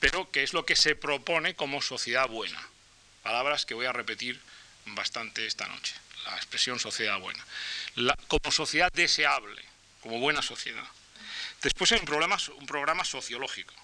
[0.00, 2.66] pero que es lo que se propone como sociedad buena.
[3.22, 4.40] Palabras que voy a repetir
[4.86, 7.44] bastante esta noche, la expresión sociedad buena.
[8.28, 9.62] como sociedad deseable,
[10.00, 10.86] como buena sociedad.
[11.62, 13.74] Después hay un, problema, un programa sociológico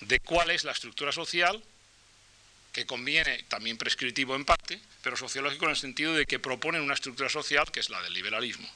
[0.00, 1.62] de cuál es la estructura social,
[2.72, 6.94] que conviene también prescriptivo en parte, pero sociológico en el sentido de que proponen una
[6.94, 8.68] estructura social que es la del liberalismo.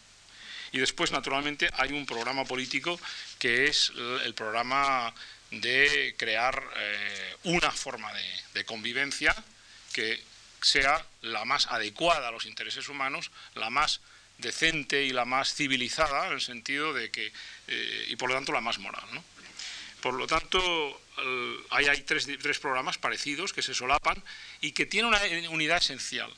[0.72, 2.98] Y después, naturalmente, hay un programa político
[3.38, 3.92] que es
[4.24, 5.14] el programa
[5.50, 8.12] de crear eh, una forma
[8.54, 9.35] de, convivencia
[9.92, 10.20] que
[10.64, 14.00] sea la más adecuada a los intereses humanos, la más
[14.38, 17.33] decente y la más civilizada, en el sentido de que,
[17.68, 19.05] eh, y por lo tanto la más moral.
[20.00, 21.00] Por lo tanto,
[21.70, 22.27] hay, hay tres,
[22.59, 24.22] programas parecidos que se solapan
[24.61, 26.31] y que tienen una unidad esencial.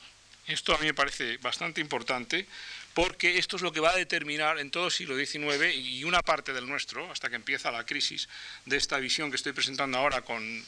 [0.45, 2.47] Esto a mí me parece bastante importante
[2.93, 6.21] porque esto es lo que va a determinar en todo el siglo XIX y una
[6.21, 8.29] parte del nuestro, hasta que empieza la crisis
[8.65, 10.65] de esta visión que estoy presentando ahora con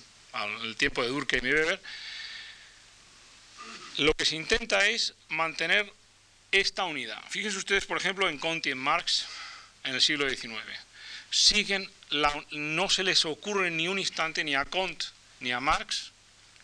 [0.61, 1.81] el tiempo de Durkheim y Weber,
[3.99, 5.91] lo que se intenta es mantener
[6.51, 7.21] esta unidad.
[7.29, 9.25] Fíjense ustedes, por ejemplo, en Conti y en Marx
[9.83, 10.55] en el siglo XIX.
[12.51, 15.05] No se les ocurre ni un instante ni a Comte
[15.41, 16.11] ni a Marx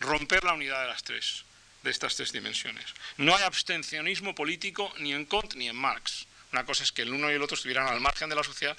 [0.00, 1.44] romper la unidad de las tres,
[1.82, 2.86] de estas tres dimensiones.
[3.18, 6.26] No hay abstencionismo político ni en Kant ni en Marx.
[6.52, 8.76] Una cosa es que el uno y el otro estuvieran al margen de la sociedad,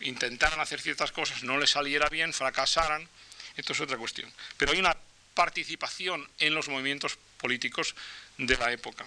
[0.00, 3.08] intentaran hacer ciertas cosas, no les saliera bien, fracasaran,
[3.56, 4.32] esto es otra cuestión.
[4.56, 4.96] Pero hay una
[5.34, 7.94] participación en los movimientos políticos
[8.38, 9.04] de la época.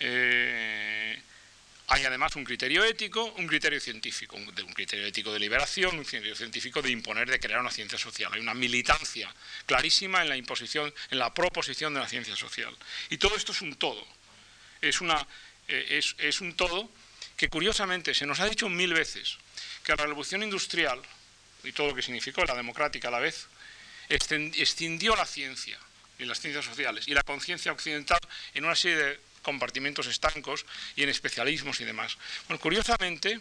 [0.00, 1.20] Eh,
[1.88, 6.34] hay además un criterio ético, un criterio científico, un, criterio ético de liberación, un criterio
[6.34, 8.32] científico de imponer, de crear una ciencia social.
[8.32, 9.28] Hay una militancia
[9.66, 12.74] clarísima en la imposición, en la proposición de la ciencia social.
[13.10, 14.06] Y todo esto es un todo.
[14.80, 15.02] Es,
[15.68, 16.90] eh, un todo
[17.36, 19.36] que curiosamente se nos ha dicho mil veces
[19.84, 21.02] que la revolución industrial
[21.62, 23.48] y todo lo que significó la democrática a la vez
[24.08, 25.78] extendió la ciencia
[26.18, 28.20] y las ciencias sociales y la conciencia occidental
[28.54, 30.64] en una serie de compartimentos estancos
[30.96, 32.16] y en especialismos y demás.
[32.60, 33.40] Curiosamente,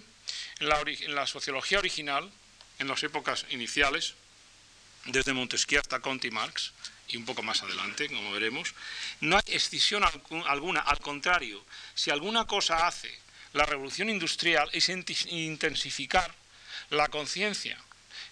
[0.59, 2.29] en la, en sociología original,
[2.79, 4.15] en las épocas iniciales,
[5.05, 6.73] desde Montesquieu hasta Comte y Marx,
[7.07, 8.73] y un poco más adelante, como veremos,
[9.21, 10.03] no hay escisión
[10.45, 10.81] alguna.
[10.81, 11.63] Al contrario,
[11.95, 13.11] si alguna cosa hace
[13.53, 16.33] la revolución industrial es intensificar
[16.89, 17.77] la conciencia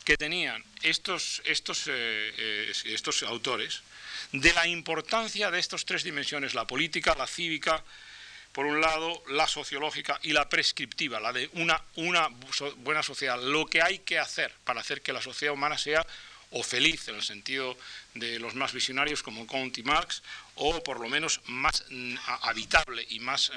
[0.03, 3.81] que tenían estos, estos, eh, eh, estos autores
[4.31, 7.83] de la importancia de estas tres dimensiones, la política, la cívica,
[8.51, 12.29] por un lado, la sociológica y la prescriptiva, la de una, una
[12.77, 16.05] buena sociedad, lo que hay que hacer para hacer que la sociedad humana sea
[16.51, 17.77] o feliz en el sentido
[18.13, 20.21] de los más visionarios como Comte y Marx,
[20.55, 23.53] o por lo menos más mm, habitable y más uh,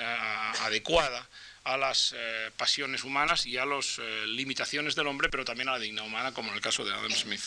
[0.63, 1.29] adecuada
[1.65, 5.73] a las eh, pasiones humanas y a las eh, limitaciones del hombre, pero también a
[5.73, 7.41] la dignidad humana, como en el caso de Adam Smith.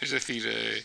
[0.00, 0.84] Es decir, eh,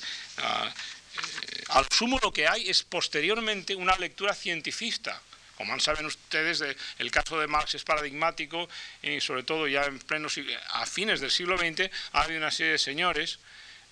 [1.69, 5.21] al sumo lo que hay es posteriormente una lectura cientifista.
[5.55, 6.63] Como saben ustedes,
[6.99, 8.69] el caso de Marx es paradigmático
[9.01, 12.73] y sobre todo ya en plenos, a fines del siglo XX ha habido una serie
[12.73, 13.39] de señores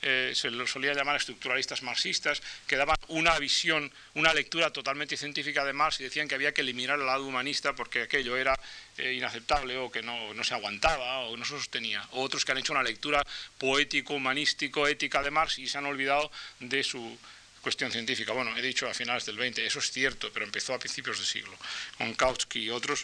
[0.01, 5.65] eh, se los solía llamar estructuralistas marxistas, que daban una visión, una lectura totalmente científica
[5.65, 8.59] de Marx y decían que había que eliminar el lado humanista porque aquello era
[8.97, 12.07] eh, inaceptable o que no, no, se aguantaba o no se sostenía.
[12.11, 13.23] O otros que han hecho una lectura
[13.57, 17.17] poético, humanístico, ética de Marx y se han olvidado de su
[17.65, 18.31] cuestión científica.
[18.31, 21.25] Bueno, he dicho a finales del 20, eso es cierto, pero empezó a principios de
[21.25, 21.57] siglo,
[21.97, 23.03] con Kautsky y otros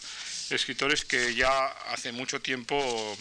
[0.51, 3.17] escritores que ya hace mucho tiempo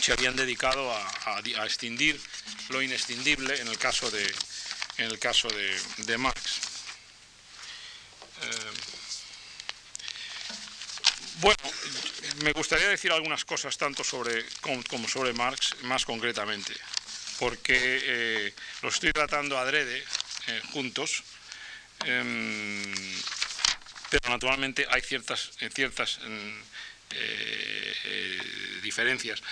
[0.00, 2.20] se habían dedicado a, a, extinguir
[2.70, 4.24] lo inescindible en el caso de,
[4.98, 6.60] en el caso de, Marx.
[8.42, 8.70] Eh,
[11.40, 11.62] bueno,
[12.42, 16.74] me gustaría decir algunas cosas tanto sobre como sobre Marx, más concretamente,
[17.38, 20.04] porque eh, lo estoy tratando adrede
[20.48, 21.22] eh, juntos,
[22.04, 22.94] em,
[24.10, 26.18] pero naturalmente hay ciertas, ciertas
[28.82, 29.42] diferencias.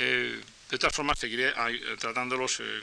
[0.00, 1.52] Eh, de todas formas, seguiré
[1.98, 2.82] tratándolos eh,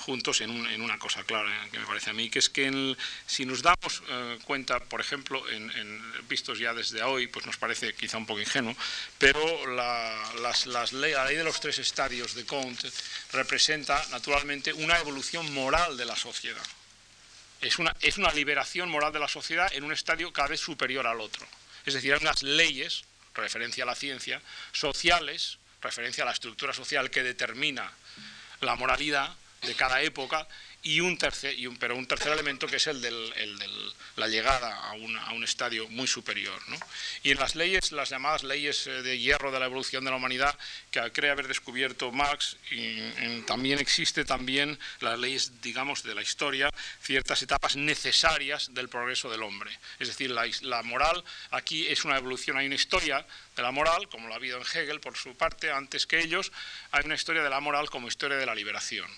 [0.00, 2.66] juntos en, un, en, una cosa clara que me parece a mí, que es que
[2.66, 5.70] en, si nos damos eh, cuenta, por ejemplo, en,
[6.28, 8.76] vistos ya desde hoy, pues nos parece quizá un poco ingenuo,
[9.18, 9.40] pero
[9.74, 10.30] la,
[10.92, 12.90] ley, de los tres estadios de Comte
[13.32, 16.66] representa naturalmente una evolución moral de la sociedad.
[17.60, 21.06] Es una, es una liberación moral de la sociedad en un estadio cada vez superior
[21.06, 21.46] al otro.
[21.86, 23.04] Es decir, hay unas leyes,
[23.34, 27.90] referencia a la ciencia, sociales, referencia a la estructura social que determina
[28.60, 30.46] la moralidad de cada época
[30.82, 33.10] y un tercer, pero un tercer elemento que es el de
[34.16, 36.58] la llegada a, un estadio muy superior.
[37.22, 40.16] Y en las leyes, las llamadas leyes eh, de hierro de la evolución de la
[40.16, 40.56] humanidad,
[40.90, 42.56] que cree haber descubierto Marx,
[43.46, 46.70] también existe también las leyes, digamos, de la historia,
[47.02, 49.70] ciertas etapas necesarias del progreso del hombre.
[49.98, 54.08] Es decir, la, la moral aquí es una evolución, hay una historia de la moral,
[54.08, 56.52] como lo ha habido en Hegel por su parte, antes que ellos,
[56.90, 59.10] hay una historia de la moral como historia de la liberación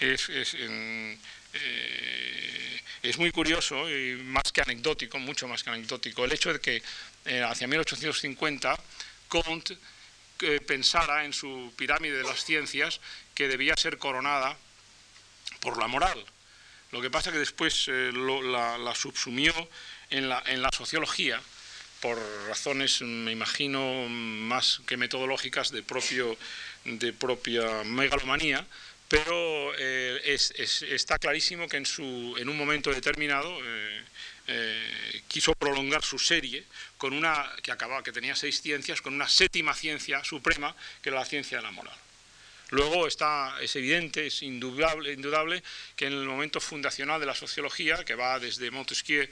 [0.00, 1.18] es, es, eh,
[3.02, 6.82] es, muy curioso y más que anecdótico, mucho más que anecdótico, el hecho de que
[7.24, 8.78] eh, hacia 1850
[9.28, 9.76] Comte
[10.40, 13.00] eh, pensara en su pirámide de las ciencias
[13.34, 14.56] que debía ser coronada
[15.60, 16.24] por la moral.
[16.92, 19.52] Lo que pasa que después eh, la, la, subsumió
[20.10, 21.40] en la, en la sociología
[22.00, 26.36] por razones, me imagino, más que metodológicas de, propio,
[26.84, 28.64] de propia megalomanía,
[29.08, 34.04] pero eh, es, es, está clarísimo que en, un momento determinado eh,
[34.46, 36.64] eh, quiso prolongar su serie
[36.98, 37.50] con una
[38.04, 41.70] que tenía seis ciencias, con una séptima ciencia suprema, que era la ciencia de la
[41.70, 41.96] moral.
[42.70, 45.62] Luego está, es evidente, es indudable, indudable
[45.96, 49.26] que en el momento fundacional de la sociología, que va desde Montesquieu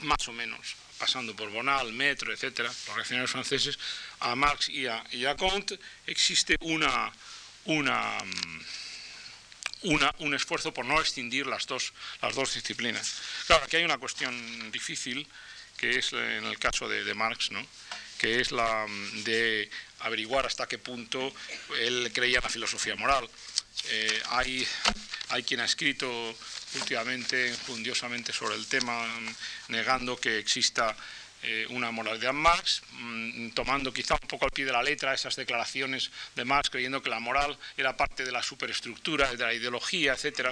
[0.00, 3.78] más o menos, pasando por Bonal, Metro, etcétera, los reaccionarios franceses,
[4.18, 7.10] a Marx y a, y a Comte, existe una,
[7.64, 8.18] una
[9.82, 13.14] un esfuerzo por no extinguir las dos, las dos disciplinas.
[13.46, 15.26] Claro, aquí hay una cuestión difícil,
[15.76, 17.66] que es en el caso de, Marx, ¿no?
[18.18, 18.86] que es la
[19.24, 19.70] de
[20.00, 21.32] averiguar hasta qué punto
[21.78, 23.28] él creía en la filosofía moral.
[23.88, 24.66] Eh, hay,
[25.30, 26.36] hay quien ha escrito
[26.74, 29.06] últimamente injundiosamente sobre el tema,
[29.68, 30.94] negando que exista
[31.42, 35.36] eh, una moralidad Marx, mm, tomando quizá un poco al pie de la letra esas
[35.36, 40.12] declaraciones de Marx, creyendo que la moral era parte de la superestructura, de la ideología,
[40.12, 40.50] etc.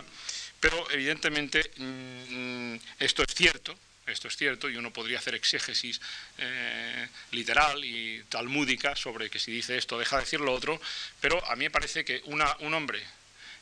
[0.60, 6.00] Pero evidentemente mm, mm, esto es cierto, esto es cierto, y uno podría hacer exégesis
[6.38, 10.80] eh, literal y talmúdica sobre que si dice esto deja de decir lo otro,
[11.20, 13.02] pero a mí me parece que un hombre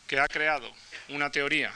[0.06, 0.72] que ha creado
[1.08, 1.72] una teoría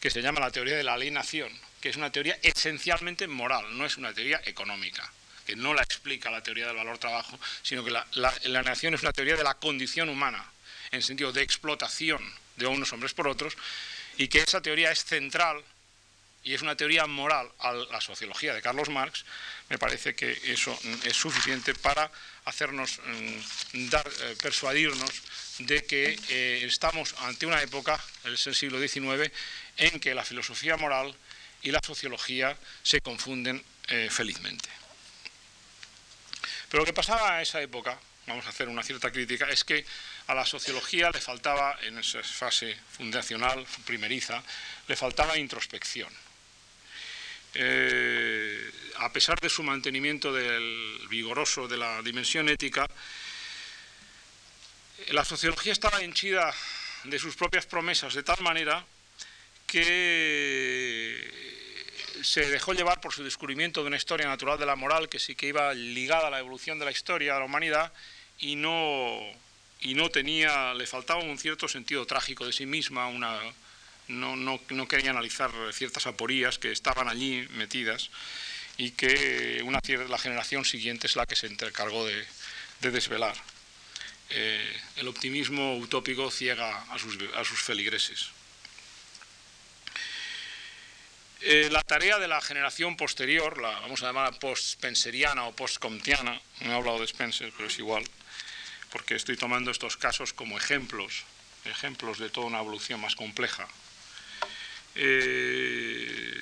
[0.00, 3.86] que se llama la teoría de la alienación, que es una teoría esencialmente moral, no
[3.86, 5.10] es una teoría económica,
[5.46, 9.36] que no la explica la teoría del valor-trabajo, sino que la, nación es una teoría
[9.36, 10.44] de la condición humana,
[10.90, 12.22] en sentido de explotación
[12.56, 13.56] de unos hombres por otros,
[14.18, 15.62] y que esa teoría es central
[16.42, 19.24] y es una teoría moral a la sociología de Carlos Marx,
[19.68, 22.10] me parece que eso es suficiente para
[22.46, 25.10] hacernos mm, dar, eh, persuadirnos
[25.58, 29.30] de que eh, estamos ante una época, el siglo XIX,
[29.76, 31.14] en que la filosofía moral
[31.62, 34.68] y la sociología se confunden eh, felizmente.
[36.68, 39.84] Pero lo que pasaba en esa época, vamos a hacer una cierta crítica, es que
[40.28, 44.42] a la sociología le faltaba, en esa fase fundacional, primeriza,
[44.86, 46.12] le faltaba introspección.
[47.54, 52.86] Eh, a pesar de su mantenimiento del vigoroso de la dimensión ética,
[55.08, 56.54] la sociología estaba henchida
[57.04, 58.84] de sus propias promesas de tal manera
[59.70, 61.30] que
[62.22, 65.36] se dejó llevar por su descubrimiento de una historia natural de la moral que sí
[65.36, 67.92] que iba ligada a la evolución de la historia de la humanidad
[68.40, 69.20] y no,
[69.80, 73.38] y no tenía, le faltaba un cierto sentido trágico de sí misma, una,
[74.08, 78.10] no, no, quería analizar ciertas aporías que estaban allí metidas
[78.76, 82.26] y que una, la generación siguiente es la que se encargó de,
[82.80, 83.36] desvelar.
[84.30, 88.30] Eh, el optimismo utópico ciega a sus feligreses.
[91.42, 96.70] Eh, la tarea de la generación posterior, la vamos a llamar post-spenceriana o post-comtiana, no
[96.70, 98.04] he hablado de Spencer, pero es igual,
[98.90, 101.24] porque estoy tomando estos casos como ejemplos,
[101.64, 103.66] ejemplos de toda una evolución más compleja,
[104.96, 106.34] eh,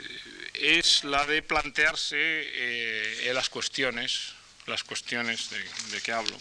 [0.55, 4.34] es la de plantearse eh, las cuestiones,
[4.66, 5.49] las cuestiones
[5.92, 6.36] de, que hablo.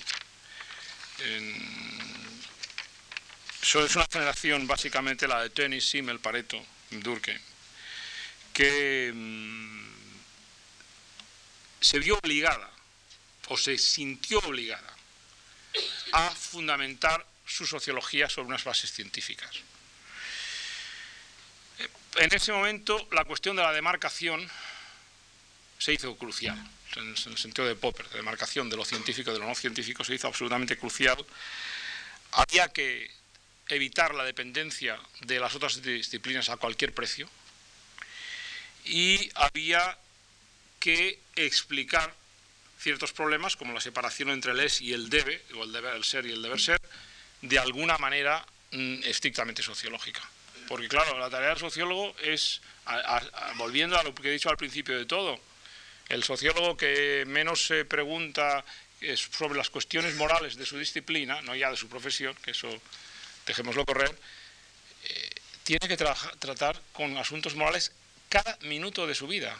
[3.62, 7.40] es una generación básicamente la de Tönnies, Simmel, Pareto, Durkheim
[8.58, 9.86] que mm,
[11.80, 12.72] se vio obligada
[13.50, 14.96] o se sintió obligada
[16.12, 19.52] a fundamentar su sociología sobre unas bases científicas.
[22.16, 24.50] En ese momento la cuestión de la demarcación
[25.78, 26.58] se hizo crucial,
[26.96, 30.16] en el sentido de Popper, de demarcación de lo científico de lo no científico se
[30.16, 31.24] hizo absolutamente crucial.
[32.32, 33.12] Había que
[33.68, 37.30] evitar la dependencia de las otras disciplinas a cualquier precio,
[38.88, 39.98] y había
[40.80, 42.14] que explicar
[42.80, 46.04] ciertos problemas como la separación entre el es y el debe, o el deber el
[46.04, 46.82] ser y el deber ser,
[47.42, 50.22] de alguna manera mm, estrictamente sociológica.
[50.68, 52.62] Porque claro, la tarea del sociólogo es,
[53.56, 55.40] volviendo a lo que he dicho al principio de todo,
[56.10, 58.64] el sociólogo que menos se pregunta
[59.16, 62.70] sobre las cuestiones morales de su disciplina, no ya de su profesión, que eso
[63.46, 64.14] dejémoslo correr,
[65.04, 65.30] eh,
[65.64, 67.92] tiene que tratar con asuntos morales
[68.30, 69.58] cada minuto de su vida.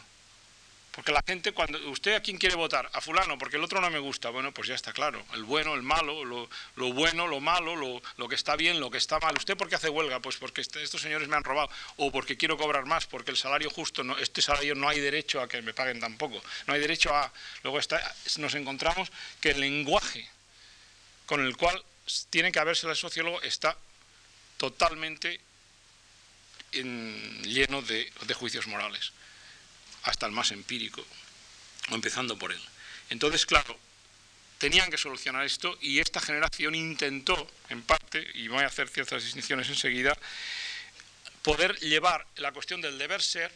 [0.98, 3.88] Porque la gente, cuando usted a quién quiere votar, a fulano, porque el otro no
[3.88, 6.48] me gusta, bueno, pues ya está claro, el bueno, el malo, lo,
[6.92, 9.36] bueno, lo malo, lo, que está bien, lo que está mal.
[9.36, 10.18] ¿Usted por qué hace huelga?
[10.18, 13.36] Pues porque este, estos señores me han robado, o porque quiero cobrar más, porque el
[13.36, 16.80] salario justo, no, este salario no hay derecho a que me paguen tampoco, no hay
[16.80, 17.32] derecho a...
[17.62, 18.02] Luego está,
[18.38, 20.28] nos encontramos que el lenguaje
[21.26, 21.80] con el cual
[22.30, 23.76] tiene que haberse el sociólogo está
[24.56, 25.40] totalmente
[26.72, 29.12] lleno de, juicios morales,
[30.02, 31.04] hasta el más empírico,
[31.90, 32.60] empezando por él.
[33.10, 33.78] Entonces, claro,
[34.58, 39.24] tenían que solucionar esto y esta generación intentó, en parte, y voy a hacer ciertas
[39.24, 40.16] distinciones enseguida,
[41.42, 43.52] poder llevar la cuestión del deber ser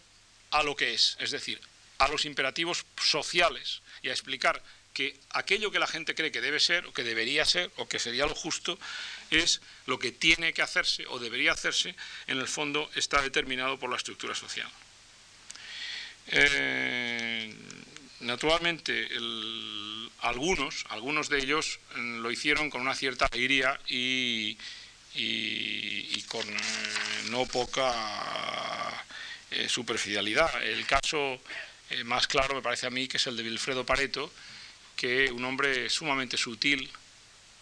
[0.50, 1.60] a lo que es, es decir,
[1.98, 6.60] a los imperativos sociales y a explicar que aquello que la gente cree que debe
[6.60, 8.78] ser, o que debería ser, o que sería lo justo,
[9.30, 11.94] es lo que tiene que hacerse o debería hacerse,
[12.26, 14.68] en el fondo está determinado por la estructura social.
[16.28, 17.54] Eh,
[18.20, 19.08] naturalmente,
[20.20, 24.56] algunos, algunos de ellos mm, lo hicieron con una cierta alegría y,
[26.28, 26.56] con eh,
[27.30, 27.92] no poca
[29.50, 30.62] eh, superficialidad.
[30.62, 31.40] El caso
[32.04, 34.32] más claro me parece a mí que es el de Wilfredo Pareto,
[35.02, 36.88] que un hombre sumamente sutil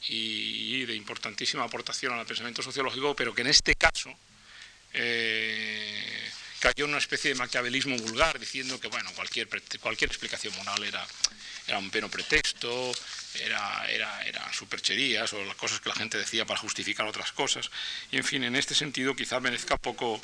[0.09, 4.15] y, de importantísima aportación al pensamiento sociológico, pero que en este caso
[6.59, 9.49] cayó en una especie de maquiavelismo vulgar, diciendo que bueno, cualquier,
[9.81, 11.07] cualquier explicación moral era,
[11.67, 12.93] era un peno pretexto,
[13.37, 17.71] era, era, eran supercherías o las cosas que la gente decía para justificar otras cosas.
[18.11, 20.21] Y en fin, en este sentido quizá merezca poco,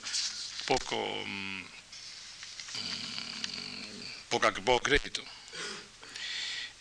[0.66, 1.62] poco, mm,
[4.28, 5.24] poca, poco crédito.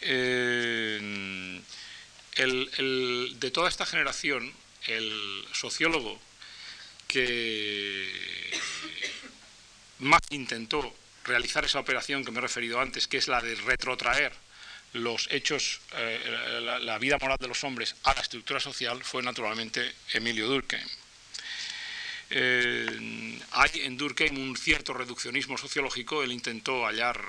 [0.02, 1.62] Eh,
[2.36, 4.52] de toda esta generación,
[4.88, 6.20] el sociólogo
[7.08, 8.10] que
[10.00, 10.94] más intentó
[11.24, 14.34] realizar esa operación que me he referido antes, que es la de retrotraer
[14.94, 19.94] los hechos, eh, la, vida moral de los hombres a la estructura social fue naturalmente
[20.14, 20.88] Emilio Durkheim.
[22.30, 27.24] Eh, hay en Durkheim un cierto reduccionismo sociológico, él intentó hallar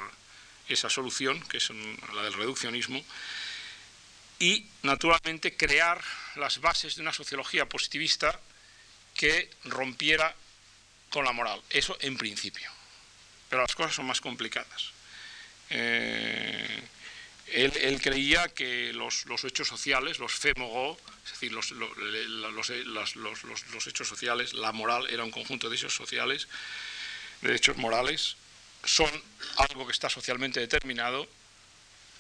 [0.69, 1.71] esa solución, que es
[2.15, 3.03] la del reduccionismo,
[4.39, 6.03] y naturalmente crear
[6.37, 8.39] las bases de una sociología positivista
[9.15, 10.35] que rompiera
[11.11, 11.61] con la moral.
[11.71, 12.71] Eso en principio.
[13.49, 14.91] Pero las cosas son más complicadas.
[15.71, 16.83] Eh,
[17.53, 21.71] él, creía que los, hechos sociales, los femogo, es decir, los,
[23.87, 26.49] hechos sociales, la moral era un conjunto de hechos sociales,
[27.43, 28.37] de hechos morales,
[28.87, 29.11] son
[29.57, 31.29] algo que está socialmente determinado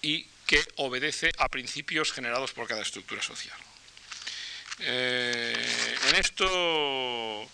[0.02, 3.58] y que obedece a principios generados por cada estructura social.
[4.80, 7.48] Eh, en esto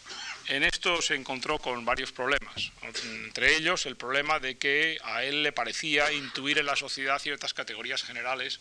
[0.49, 2.73] en esto se encontró con varios problemas,
[3.05, 7.55] entre ellos el problema de que a él le parecía intuir en la sociedad ciertas
[7.55, 8.59] categorías generales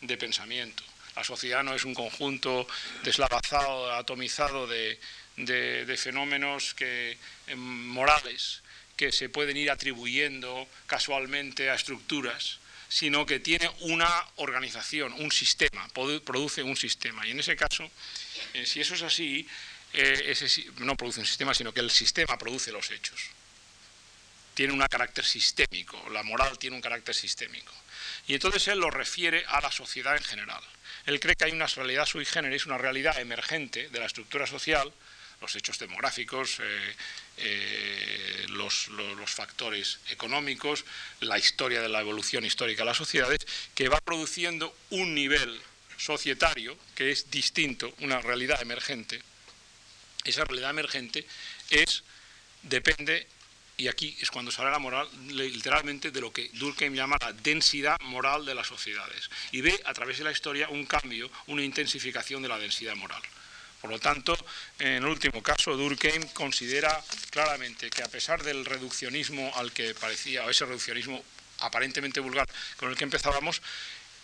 [0.00, 0.82] de pensamiento.
[1.14, 2.66] La sociedad no es un conjunto
[3.04, 4.98] deslavazado, atomizado de,
[5.96, 7.16] fenómenos que,
[7.46, 8.61] em, morales
[9.02, 15.88] que se pueden ir atribuyendo casualmente a estructuras, sino que tiene una organización, un sistema,
[16.24, 17.26] produce un sistema.
[17.26, 17.90] Y en ese caso,
[18.54, 19.44] eh, si eso es así,
[19.92, 20.36] eh,
[20.78, 23.20] no produce un sistema, sino que el sistema produce los hechos.
[24.54, 27.72] Tiene un carácter sistémico, la moral tiene un carácter sistémico.
[28.28, 30.62] Y entonces él lo refiere a la sociedad en general.
[31.06, 34.92] Él cree que hay una realidad sui generis, una realidad emergente de la estructura social,
[35.42, 36.94] los hechos demográficos, eh,
[37.38, 38.88] eh, los,
[39.26, 40.84] factores económicos,
[41.20, 43.40] la historia de la evolución histórica de las sociedades,
[43.74, 45.60] que va produciendo un nivel
[45.98, 49.20] societario que es distinto, una realidad emergente,
[50.24, 51.26] esa realidad emergente
[51.70, 52.04] es,
[52.62, 53.26] depende,
[53.76, 57.98] y aquí es cuando sale la moral, literalmente de lo que Durkheim llama la densidad
[58.02, 59.28] moral de las sociedades.
[59.50, 63.22] Y ve a través de la historia un cambio, una intensificación de la densidad moral.
[63.82, 64.38] Por lo tanto,
[64.78, 70.46] en el último caso, Durkheim considera claramente que a pesar del reduccionismo al que parecía,
[70.46, 71.20] o ese reduccionismo
[71.58, 73.60] aparentemente vulgar con el que empezábamos,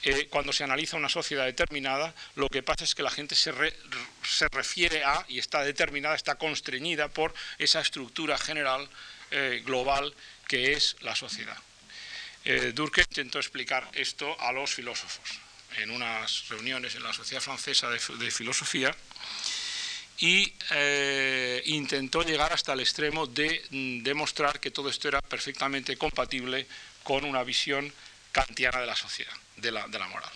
[0.04, 3.50] eh, cuando se analiza una sociedad determinada, lo que pasa es que la gente se,
[4.52, 8.88] refiere a y está determinada, está constreñida por esa estructura general,
[9.32, 10.14] eh, global,
[10.46, 11.58] que es la sociedad.
[12.44, 15.40] Eh, Durkheim intentó explicar esto a los filósofos
[15.76, 18.94] en unas reuniones en la Sociedad Francesa de, Filosofía
[20.20, 20.52] y
[21.66, 26.66] intentó llegar hasta el extremo de mm, demostrar que todo esto era perfectamente compatible
[27.02, 27.92] con una visión
[28.32, 30.30] kantiana de la sociedad de la, moral.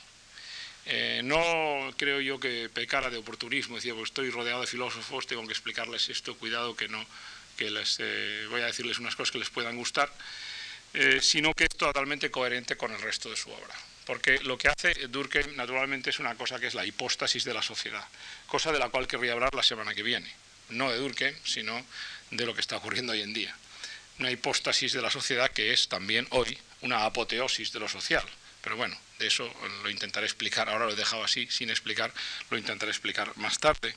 [0.86, 5.46] Eh, no creo yo que pecara de oportunismo, decía, pues estoy rodeado de filósofos, tengo
[5.46, 7.04] que explicarles esto, cuidado que no,
[7.56, 10.12] que les eh, voy a decirles unas cosas que les puedan gustar,
[10.94, 13.74] eh, sino que es totalmente coherente con el resto de su obra.
[14.06, 17.62] Porque lo que hace Durkheim naturalmente es una cosa que es la hipóstasis de la
[17.62, 18.04] sociedad,
[18.46, 20.32] cosa de la cual querría hablar la semana que viene,
[20.70, 21.84] no de Durkheim, sino
[22.30, 23.56] de lo que está ocurriendo hoy en día.
[24.18, 28.24] Una hipóstasis de la sociedad que es también hoy una apoteosis de lo social.
[28.62, 32.12] Pero bueno, de eso lo intentaré explicar, ahora lo he dejado así, sin explicar,
[32.50, 33.94] lo intentaré explicar más tarde.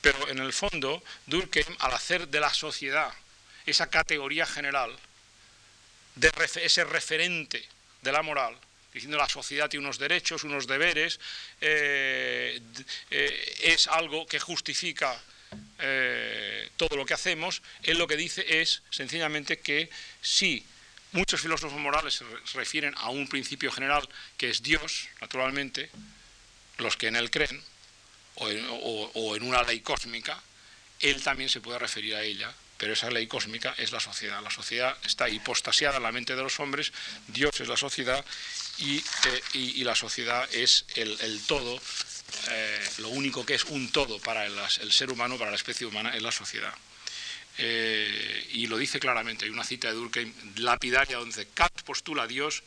[0.00, 3.12] Pero en el fondo, Durkheim, al hacer de la sociedad
[3.66, 4.96] esa categoría general,
[6.14, 6.32] de
[6.62, 7.66] ese referente
[8.02, 8.56] de la moral,
[8.98, 11.18] diciendo la sociedad tiene unos derechos, unos deberes,
[11.60, 12.60] eh,
[13.10, 15.20] eh, es algo que justifica
[15.78, 19.88] eh, todo lo que hacemos, él lo que dice es sencillamente que
[20.20, 20.64] si
[21.12, 22.24] Muchos filósofos morales se
[22.58, 25.88] refieren a un principio general que es Dios, naturalmente,
[26.76, 27.62] los que en él creen,
[28.34, 30.40] o en, una ley cósmica,
[31.00, 34.42] él también se puede referir a ella, pero esa ley cósmica es la sociedad.
[34.42, 36.92] La sociedad está hipostasiada en la mente de los hombres,
[37.28, 38.22] Dios es la sociedad
[38.78, 39.02] y,
[39.54, 41.80] eh, la sociedad es el, todo
[42.50, 46.14] eh, lo único que es un todo para el, ser humano, para la especie humana,
[46.14, 46.72] es la sociedad.
[47.58, 52.26] Eh, y lo dice claramente, hay una cita de Durkheim lapidaria donde Kant postula a
[52.26, 52.62] Dios,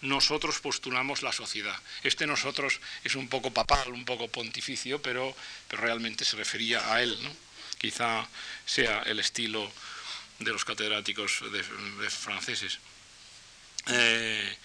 [0.00, 1.78] nosotros postulamos la sociedad.
[2.02, 5.34] Este nosotros es un poco papal, un poco pontificio, pero,
[5.68, 7.16] pero realmente se refería a él.
[7.22, 7.30] ¿no?
[7.78, 8.26] Quizá
[8.64, 9.70] sea el estilo
[10.38, 11.62] de los catedráticos de,
[12.10, 12.78] franceses.
[13.88, 14.56] Eh,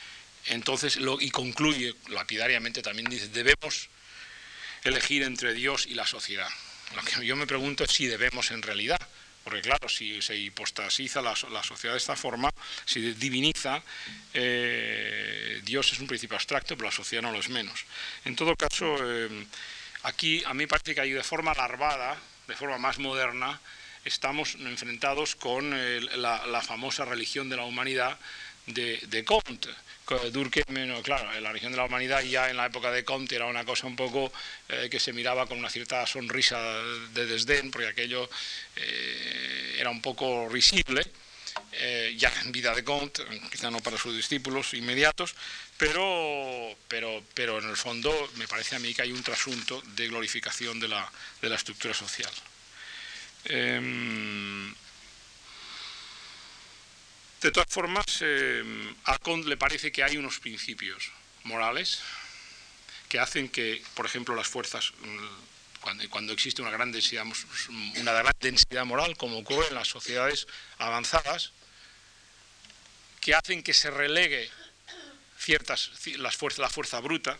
[0.49, 3.89] entonces, y concluye lapidariamente también, dice, debemos
[4.83, 6.49] elegir entre Dios y la sociedad.
[6.95, 8.99] Lo que yo me pregunto es si debemos en realidad,
[9.43, 12.49] porque claro, si se hipostasiza la, sociedad de esta forma,
[12.85, 13.81] si diviniza,
[14.33, 17.85] eh, Dios es un principio abstracto, pero la sociedad no lo es menos.
[18.23, 19.45] En todo caso, eh,
[20.03, 22.17] aquí a mí parece que hay de forma larvada,
[22.47, 23.59] de forma más moderna,
[24.05, 25.71] estamos enfrentados con
[26.21, 28.17] la, famosa religión de la humanidad
[28.65, 29.69] de, de Comte
[30.31, 33.65] Durkheim, claro, la religión de la humanidad ya en la época de Comte era una
[33.65, 34.31] cosa un poco
[34.69, 36.57] eh, que se miraba con una cierta sonrisa
[37.13, 38.29] de desdén, porque aquello
[38.75, 41.05] eh, era un poco risible,
[41.73, 45.35] eh, ya en vida de Comte, quizá no para sus discípulos inmediatos,
[45.77, 50.07] pero, pero, pero en el fondo me parece a mí que hay un trasunto de
[50.07, 52.31] glorificación de la, de la estructura social.
[57.37, 58.63] Em, de todas formas, eh,
[59.05, 61.11] a Kant le parece que hay unos principios
[61.43, 62.01] morales
[63.09, 67.25] que hacen que, por ejemplo, las fuerzas, mm, cuando, existe una gran, densidad,
[67.95, 71.51] una gran densidad moral, como ocurre en las sociedades avanzadas,
[73.21, 74.49] que hacen que se relegue
[75.39, 77.37] ciertas, las fuerzas, la fuerza bruta,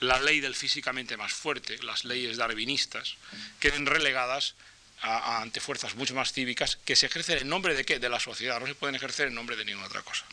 [0.00, 3.16] la ley del físicamente más fuerte, las leyes darwinistas,
[3.58, 4.54] queden relegadas
[5.02, 7.98] ante fuerzas mucho más cívicas que se ejercen en nombre de qué?
[7.98, 10.24] De la sociedad, no se pueden ejercer en nombre de ninguna otra cosa.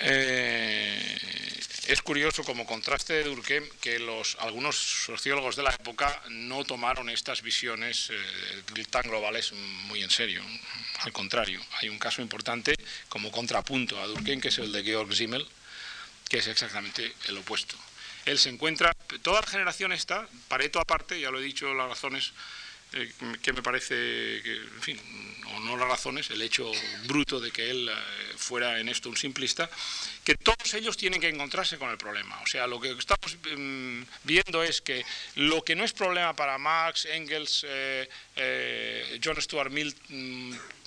[0.00, 1.18] Eh,
[1.86, 7.08] es curioso como contraste de Durkheim que los, algunos sociólogos de la época no tomaron
[7.08, 10.42] estas visiones eh, tan globales muy en serio.
[11.00, 12.74] Al contrario, hay un caso importante
[13.08, 15.46] como contrapunto a Durkheim que es el de Georg Simmel,
[16.28, 17.76] que es exactamente el opuesto
[18.26, 22.32] él se encuentra, toda la generación está, Pareto aparte, ya lo he dicho, las razones
[22.94, 23.10] eh,
[23.40, 25.00] que me parece, que, en fin,
[25.54, 26.70] o no las razones, el hecho
[27.06, 27.94] bruto de que él eh,
[28.36, 29.70] fuera en esto un simplista,
[30.24, 32.38] que todos ellos tienen que encontrarse con el problema.
[32.42, 35.04] O sea, lo que estamos mm, viendo es que
[35.36, 39.94] lo que no es problema para Marx, Engels, eh, John Stuart Mill,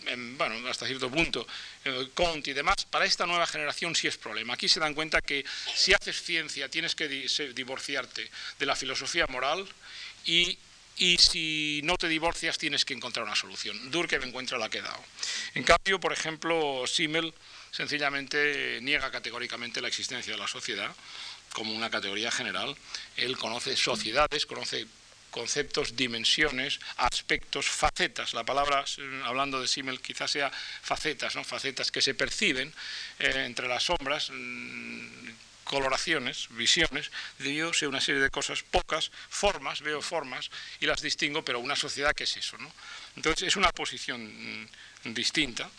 [0.06, 1.45] mm, bueno, hasta cierto punto,
[2.14, 4.53] Conte y demás, para esta nueva generación sí es problema.
[4.53, 8.30] Aquí se dan cuenta que si haces ciencia tienes que divorciarte
[8.60, 9.68] de la filosofía moral
[10.26, 10.58] y
[10.97, 13.91] y si no te divorcias tienes que encontrar una solución.
[13.91, 15.03] Durkheim encuentra la que ha dado.
[15.53, 17.34] En cambio, por ejemplo, Simmel
[17.72, 20.95] sencillamente niega categóricamente la existencia de la sociedad
[21.53, 22.76] como una categoría general.
[23.18, 24.88] Él conoce sociedades, conoce
[25.36, 28.34] conceptos, dimensiones, aspectos, facetas.
[28.34, 28.86] La palabra,
[29.26, 31.44] hablando de Simmel, quizás sea facetas, ¿no?
[31.44, 32.74] facetas que se perciben
[33.20, 35.28] eh, entre las sombras, mm,
[35.66, 41.44] coloraciones, visiones, yo sé una serie de cosas, pocas formas, veo formas y las distingo,
[41.44, 42.58] pero una sociedad, ¿qué es eso?
[42.58, 42.72] No?
[43.18, 44.24] Entonces es una posición
[45.04, 45.70] mm, distinta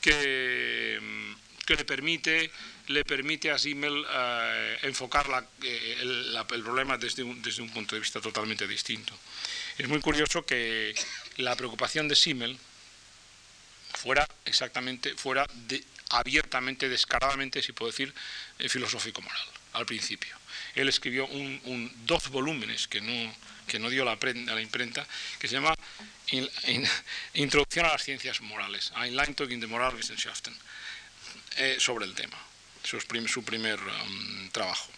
[0.00, 2.50] que, mm, que le, permite,
[2.86, 5.26] le permite a Simmel eh, enfocar
[5.62, 9.12] eh, el, problema desde un, desde un punto de vista totalmente distinto.
[9.76, 10.94] Es muy curioso que
[11.36, 12.58] la preocupación de Simmel
[13.92, 18.14] fuera exactamente fuera de, abiertamente, descaradamente, si puedo decir,
[18.58, 20.34] eh, filosófico-moral, al principio.
[20.74, 23.34] Él escribió un, dos volúmenes que no,
[23.66, 25.06] que no dio la, a la imprenta,
[25.38, 25.74] que se llama
[27.34, 30.56] Introducción a las ciencias morales, Einleitung in the Moralwissenschaften,
[31.56, 32.38] eh, sobre el tema,
[32.82, 34.90] su, su primer um, trabajo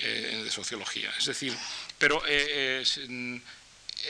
[0.00, 1.12] eh, de sociología.
[1.18, 1.56] Es decir,
[1.98, 2.22] pero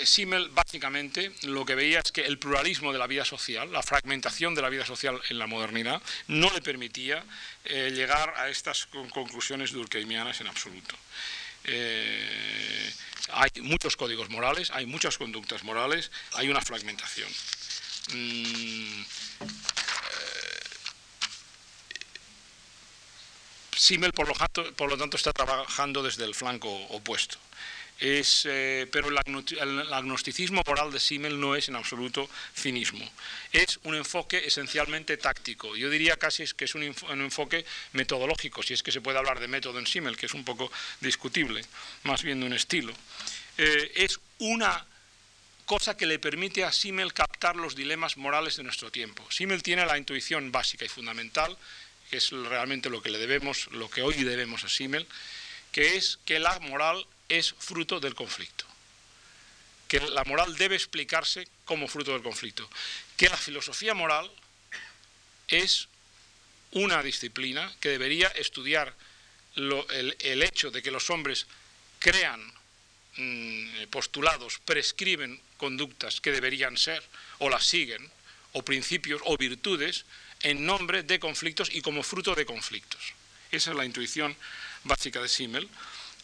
[0.04, 4.54] Simmel básicamente lo que veía es que el pluralismo de la vida social, la fragmentación
[4.54, 7.24] de la vida social en la modernidad, no le permitía
[7.64, 10.94] eh, llegar a estas conclusiones durkheimianas en absoluto.
[11.64, 12.92] Eh,
[13.32, 17.28] hay muchos códigos morales, hay muchas conductas morales, hay una fragmentación.
[18.12, 19.02] Mm,
[23.76, 27.38] Simmel, por lo tanto, está trabajando desde el flanco opuesto.
[27.98, 29.16] Es, eh, pero el,
[29.92, 33.08] agnosticismo moral de Simmel no es en absoluto cinismo.
[33.52, 35.76] Es un enfoque esencialmente táctico.
[35.76, 39.48] Yo diría casi que es un, enfoque metodológico, si es que se puede hablar de
[39.48, 40.70] método en Simmel, que es un poco
[41.00, 41.64] discutible,
[42.02, 42.92] más bien de un estilo.
[43.56, 44.86] Eh, es una
[45.64, 49.26] cosa que le permite a Simmel captar los dilemas morales de nuestro tiempo.
[49.30, 51.56] Simmel tiene la intuición básica y fundamental,
[52.10, 55.06] que es realmente lo que le debemos, lo que hoy debemos a Simmel,
[55.72, 58.64] que es que la moral es fruto del conflicto,
[59.88, 62.68] que la moral debe explicarse como fruto del conflicto,
[63.16, 64.30] que la filosofía moral
[65.48, 65.88] es
[66.72, 68.94] una disciplina que debería estudiar
[69.56, 71.46] el, hecho de que los hombres
[71.98, 72.42] crean
[73.16, 77.02] mm, postulados, prescriben conductas que deberían ser
[77.38, 78.10] o las siguen,
[78.56, 80.08] o principios o virtudes
[80.40, 83.12] en nombre de conflictos y como fruto de conflictos.
[83.52, 84.34] Esa es la intuición
[84.84, 85.68] básica de Simmel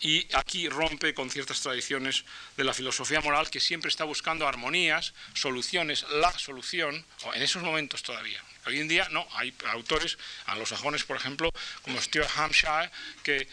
[0.00, 2.24] y aquí rompe con ciertas tradiciones
[2.56, 7.04] de la filosofía moral que siempre está buscando armonías, soluciones, la solución,
[7.34, 8.42] en esos momentos todavía.
[8.66, 10.16] Hoy en día no, hay autores,
[10.46, 11.52] anglosajones por ejemplo,
[11.82, 12.90] como Stuart Hampshire,
[13.22, 13.46] que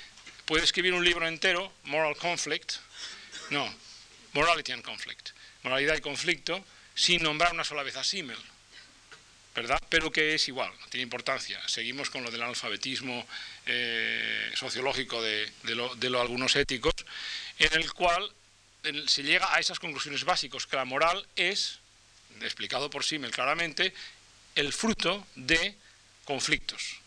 [0.45, 2.77] puede escribir un libro entero, Moral Conflict,
[3.49, 3.71] no,
[4.33, 5.31] Morality and Conflict,
[5.63, 6.63] moralidad y conflicto,
[6.95, 8.37] sin nombrar una sola vez a Simmel.
[9.89, 11.59] Pero que es igual, tiene importancia.
[11.67, 13.25] Seguimos con lo del analfabetismo
[13.65, 15.51] eh, sociológico de,
[16.19, 16.93] algunos éticos,
[17.57, 18.31] en el cual
[19.07, 21.79] se llega a esas conclusiones básicas, que la moral es,
[22.41, 23.93] explicado por Simmel claramente,
[24.55, 25.75] el fruto de
[26.25, 26.99] conflictos.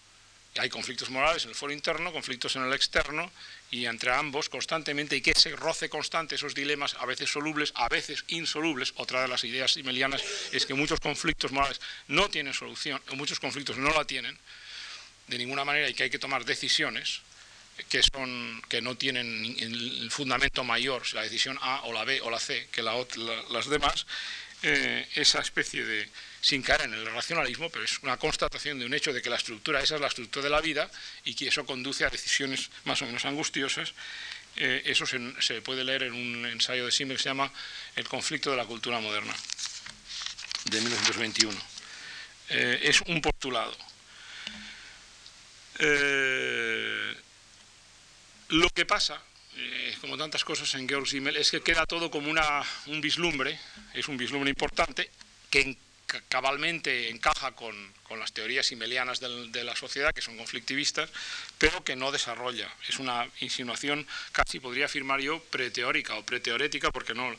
[0.59, 3.31] Hay conflictos morales en el foro interno, conflictos en el externo,
[3.73, 7.89] y entre ambos constantemente, y que ese roce constante, esos dilemas, a veces solubles, a
[7.89, 13.01] veces insolubles, otra de las ideas simelianas es que muchos conflictos morales no tienen solución,
[13.15, 14.39] muchos conflictos no la tienen,
[15.27, 17.23] de ninguna manera, y que hay que tomar decisiones
[17.89, 19.57] que, son, que no tienen
[20.11, 24.07] fundamento mayor, la decisión A o la B o la C, que las demás,
[24.63, 26.09] eh, esa especie de
[26.43, 29.37] sin caer en el racionalismo, pero es una constatación de un hecho de que la
[29.37, 30.91] estructura, esa es la estructura de la vida
[31.25, 33.95] y que eso conduce a decisiones más o menos angustiosas.
[34.57, 37.51] Eh, eso se, puede leer en un ensayo de Simmel que se llama
[37.95, 39.33] El conflicto de la cultura moderna,
[40.65, 41.57] de 1921.
[42.49, 43.75] Eh, es un postulado.
[45.79, 47.17] Eh,
[48.49, 49.23] lo que pasa,
[50.01, 53.61] como tantas cosas en Georg Simmel, es que queda todo como una, un vislumbre,
[53.95, 55.09] es un vislumbre importante,
[55.49, 55.77] que
[56.29, 61.09] cabalmente encaja con, las teorías simelianas de la sociedad, que son conflictivistas,
[61.57, 62.69] pero que no desarrolla.
[62.87, 67.35] Es una insinuación, casi podría afirmar yo, preteórica o preteorética, porque no,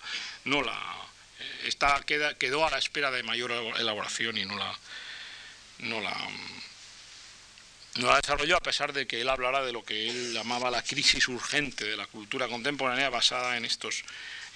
[0.46, 4.80] no la eh, está, queda, quedó a la espera de mayor elaboración y no la,
[5.78, 6.18] no la,
[8.00, 10.82] no la desarrolló, a pesar de que él hablara de lo que él llamaba la
[10.82, 14.04] crisis urgente de la cultura contemporánea basada en, estos,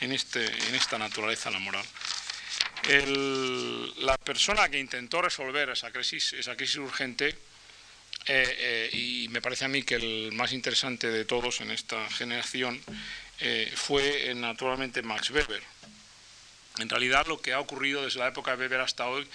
[0.02, 1.86] en, este, en esta naturaleza la moral
[2.88, 7.36] la persona que intentó resolver esa crisis, esa crisis urgente,
[8.26, 12.10] eh, eh, y me parece a mí que el más interesante de todos en esta
[12.10, 12.82] generación,
[13.40, 15.62] eh, fue naturalmente Max Weber.
[16.80, 19.28] En realidad lo que ha ocurrido desde la época de Weber hasta hoy,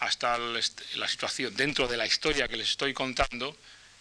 [0.00, 3.56] hasta la situación dentro de la historia que les estoy contando,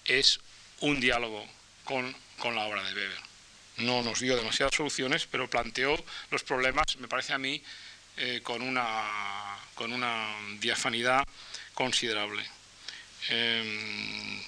[0.05, 0.39] es
[0.81, 1.47] un diálogo
[1.83, 3.19] con, con la obra de Weber.
[3.77, 7.61] No nos dio demasiadas soluciones, pero planteó los problemas, me parece a mí,
[8.17, 11.27] eh, con, una, con una diafanidad
[11.73, 12.45] considerable.
[13.27, 14.41] Em,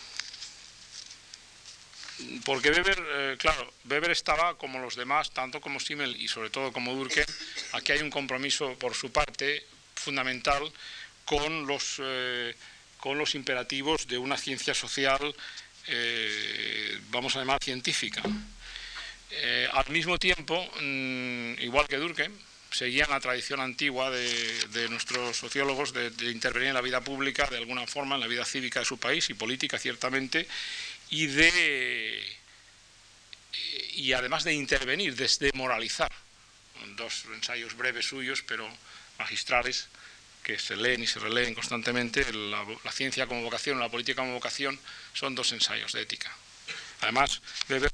[2.46, 6.72] porque Weber, eh, claro, Weber estaba como los demás, tanto como Simmel y sobre todo
[6.72, 7.26] como Durkheim,
[7.74, 9.66] aquí hay un compromiso por su parte
[9.96, 10.72] fundamental
[11.26, 12.56] con los, eh,
[13.02, 15.36] con los imperativos de una ciencia social,
[17.10, 18.22] vamos a llamar científica.
[19.74, 22.34] al mismo tiempo, mm, igual que Durkheim,
[22.78, 27.88] seguían la tradición antigua de, nuestros sociólogos de, intervenir en la vida pública de alguna
[27.88, 30.48] forma, en la vida cívica de su país y política ciertamente,
[31.10, 32.38] y de
[33.96, 36.12] y además de intervenir, desde moralizar.
[36.96, 38.70] Dos ensayos breves suyos, pero
[39.18, 39.88] magistrales,
[40.44, 44.80] que se leen y se releen constantemente, la, ciencia como vocación, la política como vocación,
[45.14, 46.32] son dos ensayos de ética.
[47.02, 47.92] Además, Weber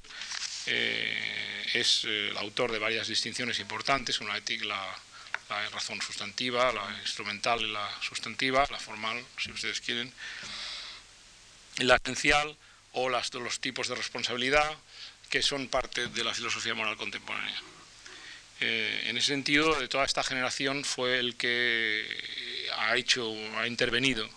[0.68, 4.98] eh, es eh, el autor de varias distinciones importantes, una ética, la,
[5.72, 10.12] razón sustantiva, la instrumental y la sustantiva, la formal, si ustedes quieren,
[11.78, 12.58] la esencial
[12.94, 14.76] o las, los tipos de responsabilidad
[15.30, 17.62] que son parte de la filosofía moral contemporánea.
[18.62, 22.08] Eh, en ese sentido, de toda esta generación fue el que
[22.78, 24.28] ha hecho, ha intervenido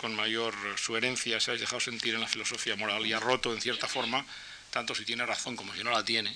[0.00, 3.52] con mayor su herencia, se ha dejado sentir en la filosofía moral y ha roto
[3.52, 4.24] en cierta forma
[4.74, 6.34] tanto si tiene razón como si no la tiene,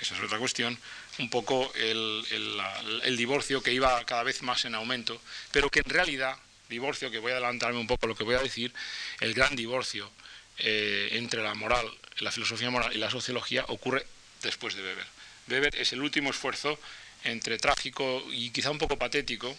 [0.00, 0.78] esa es otra cuestión,
[1.18, 5.20] un poco el, divorcio que iba cada vez más en aumento,
[5.52, 6.34] pero que en realidad,
[6.70, 8.72] divorcio, que voy a adelantarme un poco lo que voy a decir,
[9.20, 10.10] el gran divorcio
[10.58, 11.86] eh, entre la moral,
[12.20, 14.06] la filosofía moral y la sociología ocurre
[14.42, 15.06] después de Weber.
[15.48, 16.80] Weber es el último esfuerzo
[17.22, 19.54] entre trágico y quizá un poco patético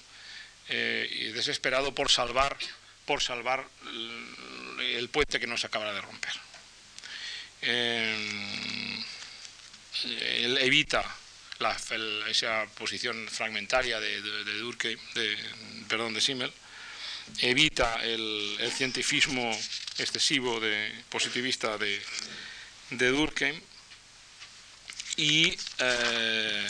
[0.70, 2.58] eh, y desesperado por salvar,
[3.06, 3.68] por salvar
[4.80, 6.34] el puente que no se acaba de romper.
[7.62, 9.04] Eh,
[10.38, 11.04] él evita
[12.28, 14.22] esa posición fragmentaria de,
[14.60, 15.38] Durkheim, de,
[15.88, 16.52] perdón, de Simmel,
[17.40, 19.52] evita el, cientifismo
[19.98, 22.02] excesivo de, positivista de,
[22.90, 23.60] Durkheim
[25.18, 26.70] y eh,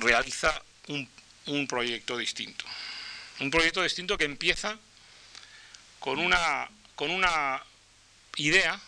[0.00, 1.08] realiza un,
[1.46, 2.64] un, proyecto distinto.
[3.40, 4.78] Un proyecto distinto que empieza
[5.98, 7.62] con una, con una
[8.36, 8.80] idea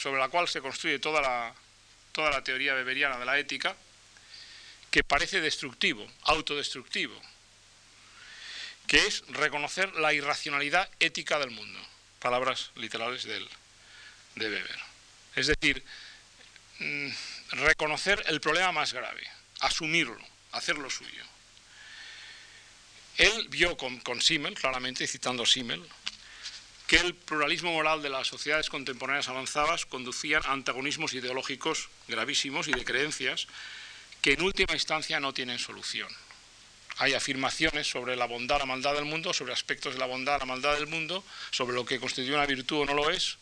[0.00, 1.54] sobre la cual se construye toda la,
[2.12, 3.76] toda la teoría beberiana de la ética,
[4.90, 7.20] que parece destructivo, autodestructivo,
[8.86, 11.78] que es reconocer la irracionalidad ética del mundo.
[12.18, 13.46] Palabras literales de,
[14.36, 14.78] Weber.
[15.36, 15.84] Es decir,
[16.78, 17.10] mm,
[17.50, 19.22] reconocer el problema más grave,
[19.60, 21.24] asumirlo, hacerlo suyo.
[23.18, 25.86] Él vio con, con Simmel, claramente citando Simmel,
[26.90, 32.72] que el pluralismo moral de las sociedades contemporáneas avanzadas conducían a antagonismos ideológicos gravísimos y
[32.72, 33.46] de creencias
[34.20, 36.08] que en última instancia no tienen solución.
[36.96, 40.46] Hay afirmaciones sobre la bondad, la maldad del mundo, sobre aspectos de la bondad, la
[40.46, 41.22] maldad del mundo,
[41.52, 43.38] sobre lo que constituye una virtud o no lo es,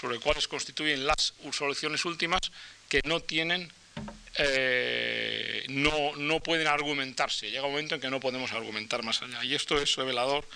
[0.00, 2.40] sobre cuáles constituyen las soluciones últimas
[2.88, 3.72] que no tienen,
[4.38, 7.50] eh, no, no pueden argumentarse.
[7.50, 9.42] Llega un momento en que no podemos argumentar más allá.
[9.42, 10.46] Y esto es revelador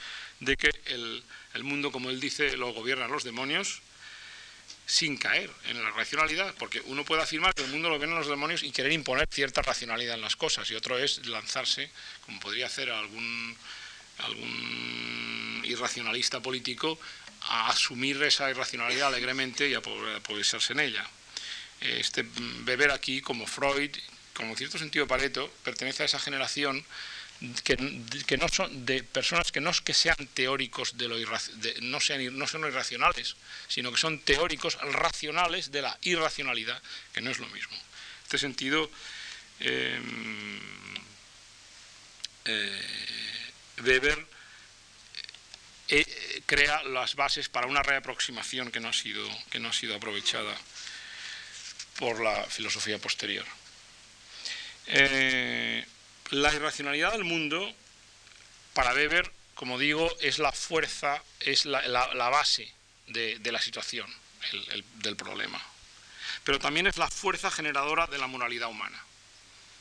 [0.40, 1.22] de que el,
[1.54, 3.80] el mundo, como él dice, lo gobiernan los demonios
[4.86, 8.28] sin caer en la racionalidad, porque uno puede afirmar que el mundo lo gobiernan los
[8.28, 11.90] demonios y querer imponer cierta racionalidad en las cosas, y otro es lanzarse,
[12.24, 13.56] como podría hacer algún,
[14.18, 16.98] algún irracionalista político,
[17.48, 21.08] a asumir esa irracionalidad alegremente y a apoderarse en ella.
[21.80, 22.24] Este
[22.60, 23.90] beber aquí, como Freud,
[24.34, 26.84] como en cierto sentido Pareto, pertenece a esa generación
[27.64, 31.16] que, no son de personas que no es que sean teóricos de lo
[31.82, 33.36] no sean no son irracionales,
[33.68, 36.80] sino que son teóricos racionales de la irracionalidad,
[37.12, 37.74] que no es lo mismo.
[37.76, 38.90] En este sentido,
[39.60, 40.60] em,
[42.46, 43.52] eh,
[43.84, 44.26] Weber
[45.88, 49.94] eh, crea las bases para una reaproximación que no ha sido, que no ha sido
[49.94, 50.56] aprovechada
[51.98, 53.46] por la filosofía posterior.
[54.86, 55.84] Eh,
[56.30, 57.72] la irracionalidad del mundo,
[58.74, 61.80] para Weber, como digo, es la fuerza, es la,
[62.30, 62.70] base
[63.08, 64.12] de, la situación,
[64.96, 65.60] del problema.
[66.44, 69.02] Pero también es la fuerza generadora de la moralidad humana.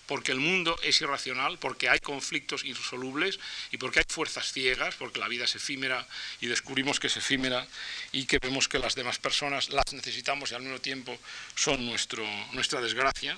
[0.08, 3.39] Porque el mundo es irracional, porque hay conflictos irresolubles
[3.72, 6.08] y porque hay fuerzas ciegas, porque la vida es efímera
[6.41, 7.68] y descubrimos que es efímera
[8.12, 11.18] y que vemos que las demás personas las necesitamos y al mismo tiempo
[11.56, 13.36] son nuestro, nuestra desgracia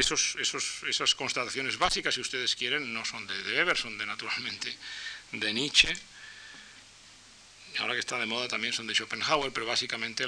[0.00, 0.36] esos,
[0.88, 4.74] esas constataciones básicas, si ustedes quieren, no son de, Weber, son de, naturalmente,
[5.32, 5.94] de Nietzsche.
[7.78, 10.24] Ahora que está de moda también son de Schopenhauer, pero básicamente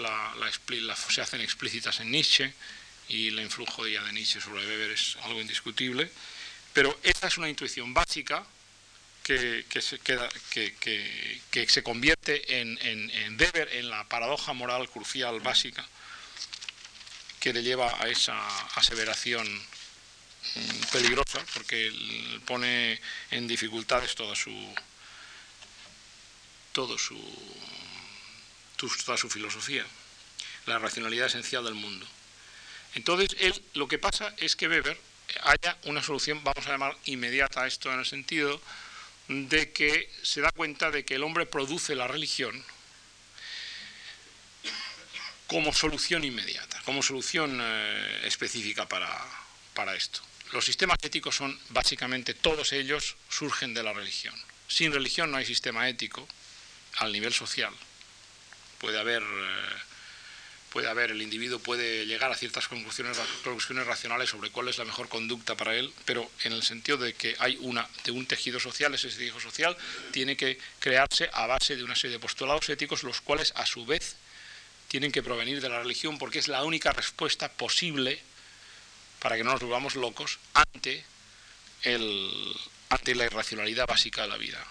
[1.09, 2.53] se hacen explícitas en Nietzsche
[3.09, 6.11] y el influjo de, de Nietzsche sobre Weber es algo indiscutible.
[6.73, 8.47] Pero esta es una intuición básica
[9.25, 15.87] que, se, convierte en, en Weber en la paradoja moral crucial básica
[17.41, 18.37] que le lleva a esa
[18.77, 21.91] aseveración mm, peligrosa porque
[22.47, 24.55] pone en dificultades toda su
[26.73, 27.19] todo su
[28.77, 29.85] toda su filosofía
[30.67, 32.07] la racionalidad esencial del mundo.
[32.95, 34.99] Entonces él lo que pasa es que Weber
[35.43, 38.61] haya una solución vamos a llamar inmediata a esto en el sentido
[39.29, 42.65] de que se da cuenta de que el hombre produce la religión
[45.51, 49.11] como solución inmediata, como solución eh, específica para,
[49.75, 50.21] para esto.
[50.53, 54.35] Los sistemas éticos son básicamente, todos ellos surgen de la religión.
[54.69, 56.29] Sin religión no hay sistema ético
[56.99, 57.75] al nivel social.
[58.79, 59.77] Puede haber, eh,
[60.73, 64.85] puede haber, el individuo puede llegar a ciertas conclusiones, conclusiones racionales sobre cuál es la
[64.85, 68.61] mejor conducta para él, pero en el sentido de que hay una, de un tejido
[68.61, 69.77] social, ese tejido social
[70.13, 73.85] tiene que crearse a base de una serie de postulados éticos, los cuales a su
[73.85, 74.15] vez
[74.91, 78.21] tienen que provenir de la religión porque es la única respuesta posible
[79.21, 81.05] para que no nos volvamos locos ante,
[81.83, 82.57] el,
[82.89, 84.67] ante la irracionalidad básica de la vida.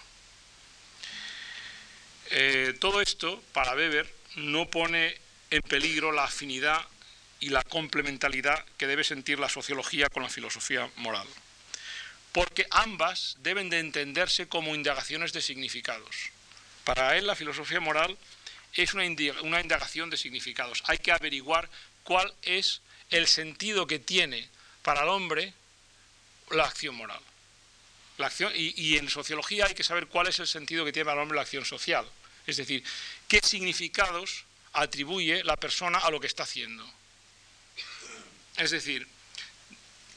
[2.32, 5.16] Eh, todo esto, para Weber, no pone
[5.50, 6.86] en peligro la afinidad
[7.40, 11.26] y la complementariedad que debe sentir la sociología con la filosofía moral,
[12.32, 16.14] porque ambas deben de entenderse como indagaciones de significados.
[16.84, 18.18] Para él la filosofía moral
[18.74, 20.82] es una, indagación de significados.
[20.86, 21.68] Hay que averiguar
[22.04, 24.48] cuál es el sentido que tiene
[24.82, 25.52] para el hombre
[26.50, 27.20] la acción moral.
[28.18, 31.06] La acción, y, y, en sociología hay que saber cuál es el sentido que tiene
[31.06, 32.06] para el hombre la acción social.
[32.46, 32.84] Es decir,
[33.28, 36.88] qué significados atribuye la persona a lo que está haciendo.
[38.56, 39.06] Es decir,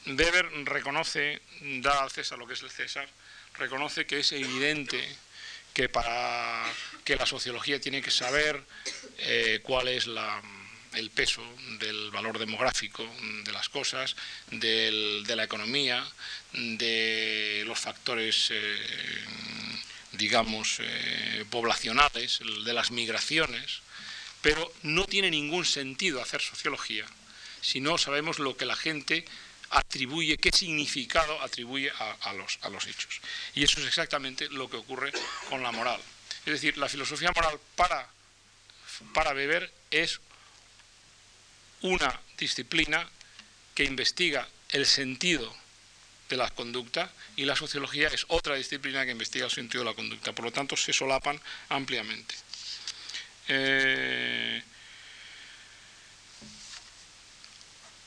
[0.06, 3.08] Weber reconoce, da al César lo que es el César,
[3.54, 5.02] reconoce que es evidente
[5.74, 6.64] que para
[7.04, 8.62] que la sociología tiene que saber
[9.18, 10.06] eh, cuál es
[10.94, 11.42] el peso
[11.80, 13.04] del valor demográfico
[13.44, 14.16] de las cosas,
[14.50, 16.06] de la economía,
[16.52, 19.24] de los factores, eh,
[20.12, 23.80] digamos, eh, poblacionales, de las migraciones,
[24.40, 27.04] pero no tiene ningún sentido hacer sociología
[27.64, 29.24] si no sabemos lo que la gente
[29.70, 31.90] atribuye, qué significado atribuye
[32.22, 33.20] a, los, a los hechos.
[33.54, 35.12] Y eso es exactamente lo que ocurre
[35.48, 36.00] con la moral.
[36.46, 38.08] Es decir, la filosofía moral para,
[39.12, 40.20] para beber es
[41.80, 43.08] una disciplina
[43.74, 45.54] que investiga el sentido
[46.28, 49.96] de la conducta y la sociología es otra disciplina que investiga el sentido de la
[49.96, 50.32] conducta.
[50.32, 52.34] Por lo tanto, se solapan ampliamente.
[53.48, 54.62] Eh,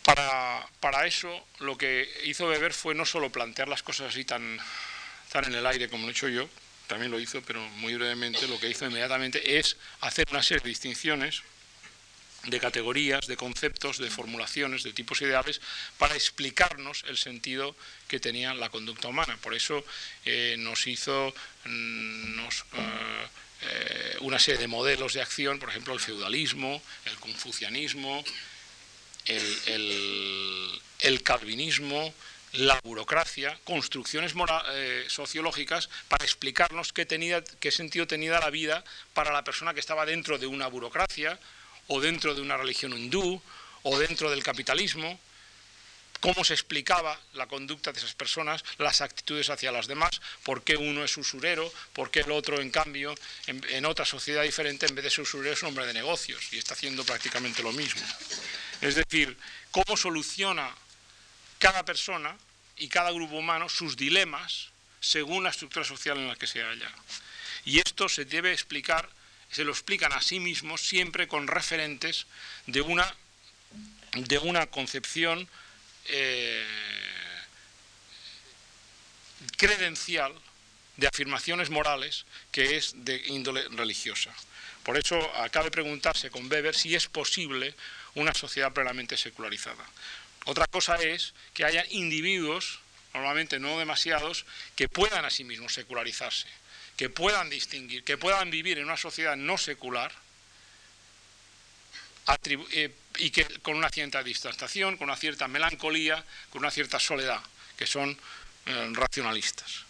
[0.08, 4.58] Para, eso lo que hizo Weber fue no solo plantear las cosas así tan,
[5.34, 6.48] tan en el aire como lo he hecho yo,
[6.88, 10.70] también lo hizo, pero muy brevemente, lo que hizo inmediatamente es hacer una serie de
[10.70, 11.44] distinciones
[12.46, 15.60] de categorías, de conceptos, de formulaciones, de tipos ideales,
[15.98, 17.76] para explicarnos el sentido
[18.08, 19.38] que tenía la conducta humana.
[19.42, 19.84] Por eso
[20.24, 21.34] eh, nos hizo
[21.66, 23.28] mm, eh,
[23.62, 28.24] eh, una serie de modelos de acción, por ejemplo, el feudalismo, el confucianismo,
[29.28, 32.14] el, calvinismo,
[32.54, 34.34] la burocracia, construcciones
[34.72, 39.80] eh, sociológicas para explicarnos qué, tenía, qué sentido tenía la vida para la persona que
[39.80, 41.40] estaba dentro de una burocracia
[41.88, 43.42] o dentro de una religión hindú
[43.84, 45.20] o dentro del capitalismo,
[46.20, 50.78] cómo se explicaba la conducta de esas personas, las actitudes hacia las demás, por qué
[50.78, 53.16] uno es usurero, por qué el otro, en cambio,
[53.48, 56.58] en, otra sociedad diferente, en vez de ser usurero, es un hombre de negocios y
[56.58, 58.02] está haciendo prácticamente lo mismo.
[58.82, 59.38] Es decir,
[59.72, 60.74] cómo soluciona
[61.60, 62.38] cada persona
[62.78, 66.92] y cada grupo humano sus dilemas según la estructura social en la que se halla.
[67.66, 69.10] Y esto se debe explicar,
[69.52, 72.26] se lo explican a sí mismos siempre con referentes
[72.66, 73.16] de una,
[74.14, 75.48] de una concepción
[76.10, 76.66] eh,
[79.58, 80.34] credencial
[80.98, 84.34] de afirmaciones morales que es de índole religiosa.
[84.84, 87.76] Por eso acabe preguntarse con Weber si es posible
[88.16, 89.86] una sociedad plenamente secularizada.
[90.46, 92.80] Otra cosa es que haya individuos,
[93.14, 94.46] normalmente no demasiados,
[94.76, 96.48] que puedan a sí mismos secularizarse,
[96.96, 100.14] que puedan distinguir, que puedan vivir en una sociedad no secular
[102.72, 107.42] eh, y que con una cierta distanciación, con una cierta melancolía, con una cierta soledad,
[107.78, 108.18] que son
[108.66, 109.86] eh, racionalistas.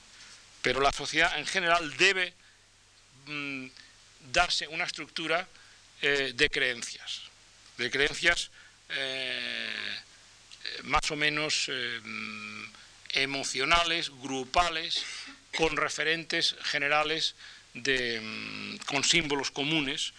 [0.61, 2.33] Pero la sociedad en general debe
[3.25, 3.67] mm,
[4.31, 5.47] darse una estructura
[6.01, 7.27] eh, de creencias
[7.77, 8.49] de creencias
[10.83, 12.01] más o menos eh,
[13.13, 15.03] emocionales, grupales,
[15.55, 17.35] con referentes generales,
[17.73, 20.13] mm, con símbolos comunes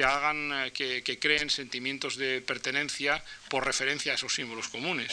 [0.00, 5.12] que hagan, eh, que, que creen sentimientos de pertenencia por referencia a esos símbolos comunes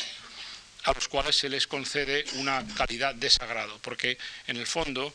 [0.85, 4.17] a los cuales se les concede una calidad de sagrado, porque
[4.47, 5.13] en el fondo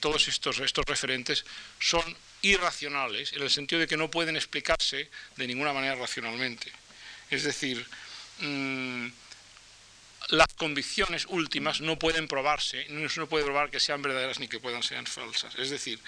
[0.00, 1.44] todos estos, estos referentes
[1.78, 2.02] son
[2.40, 6.72] irracionales, en el sentido de que no pueden explicarse de ninguna manera racionalmente.
[7.30, 7.86] Es decir,
[8.40, 9.06] mm,
[10.30, 14.58] las convicciones últimas no pueden probarse, no se puede probar que sean verdaderas ni que
[14.58, 15.54] puedan ser falsas.
[15.54, 16.00] Es decir,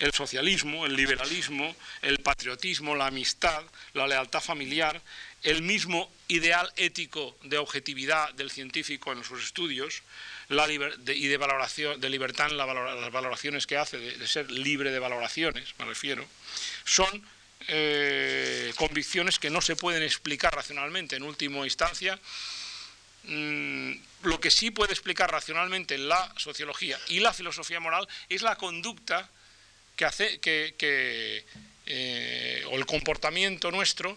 [0.00, 5.00] el socialismo, el liberalismo, el patriotismo, la amistad, la lealtad familiar,
[5.42, 10.02] el mismo ideal ético de objetividad del científico en sus estudios,
[10.48, 15.74] y de valoración, de libertad en las valoraciones que hace, de, ser libre de valoraciones,
[15.78, 16.26] me refiero,
[16.84, 17.22] son
[17.68, 22.18] eh, convicciones que no se pueden explicar racionalmente en última instancia.
[23.24, 23.92] Mm,
[24.22, 29.28] lo que sí puede explicar racionalmente la sociología y la filosofía moral es la conducta
[30.00, 31.44] que hace que,
[31.84, 34.16] eh, o el comportamiento nuestro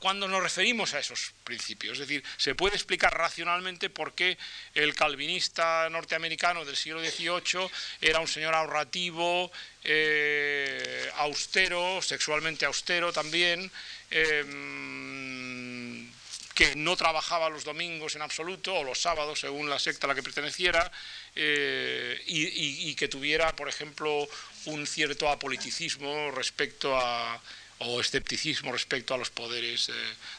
[0.00, 2.00] cuando nos referimos a esos principios.
[2.00, 4.38] Es decir, se puede explicar racionalmente por qué
[4.72, 7.68] el calvinista norteamericano del siglo XVIII
[8.00, 9.52] era un señor ahorrativo,
[9.84, 13.70] eh, austero, sexualmente austero también,
[14.10, 16.08] em,
[16.54, 20.14] que no trabajaba los domingos en absoluto, o los sábados, según la secta a la
[20.14, 20.90] que perteneciera,
[21.36, 24.26] eh, y que tuviera, por ejemplo,
[24.68, 27.40] un cierto apoliticismo respecto a
[27.80, 29.92] o escepticismo respecto a los poderes eh,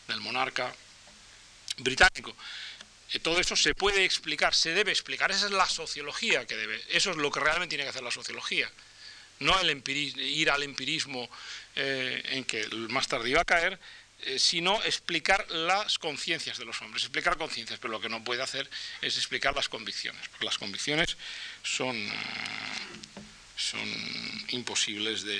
[0.07, 0.75] del monarca
[1.77, 2.35] británico.
[3.13, 5.31] Eh, todo eso se puede explicar, se debe explicar.
[5.31, 6.81] Esa es la sociología que debe.
[6.89, 8.69] Eso es lo que realmente tiene que hacer la sociología.
[9.39, 11.29] No el ir al empirismo
[11.75, 13.79] eh, en que más tarde iba a caer,
[14.23, 18.41] eh, sino explicar las conciencias de los hombres, explicar conciencias, pero lo que no puede
[18.41, 18.69] hacer
[19.01, 21.15] es explicar las convicciones, porque las convicciones
[21.63, 21.95] son,
[23.59, 23.87] son
[24.49, 25.39] imposibles de,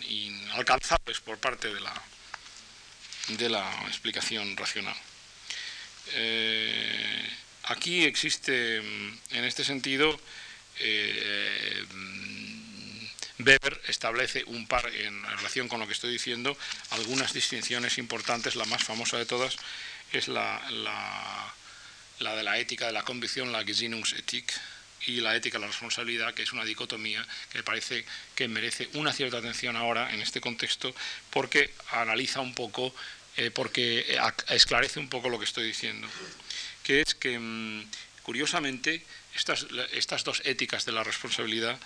[0.00, 2.02] inalcanzables por parte de la,
[3.28, 4.96] de la explicación racional.
[6.12, 7.30] Eh,
[7.64, 10.18] aquí existe, en este sentido,
[13.38, 16.56] Weber establece un par, en relación con lo que estoy diciendo,
[16.90, 18.56] algunas distinciones importantes.
[18.56, 19.56] La más famosa de todas
[20.12, 21.54] es la,
[22.18, 24.52] de la ética de la convicción, la Gesinnungsethik,
[25.06, 28.04] y la ética de la responsabilidad, que es una dicotomía que parece
[28.34, 30.94] que merece una cierta atención ahora en este contexto,
[31.30, 32.94] porque analiza un poco,
[33.36, 36.08] eh, porque esclarece un poco lo que estoy diciendo,
[36.82, 37.86] que es que, mm,
[38.22, 39.04] curiosamente,
[39.34, 41.78] estas, estas dos éticas de la responsabilidad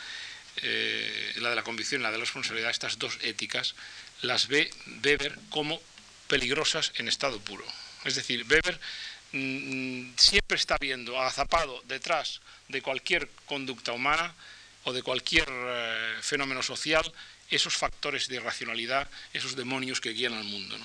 [0.57, 3.75] eh, la de la convicción y la de la responsabilidad, estas dos éticas,
[4.21, 4.71] las ve
[5.03, 5.81] Weber como
[6.29, 7.65] peligrosas en estado puro.
[8.05, 8.79] Es decir, Weber
[9.33, 14.35] siempre está viendo agazapado detrás de cualquier conducta humana
[14.85, 17.11] o de cualquier eh, fenómeno social
[17.51, 20.77] esos factores de irracionalidad, esos demonios que guían al mundo.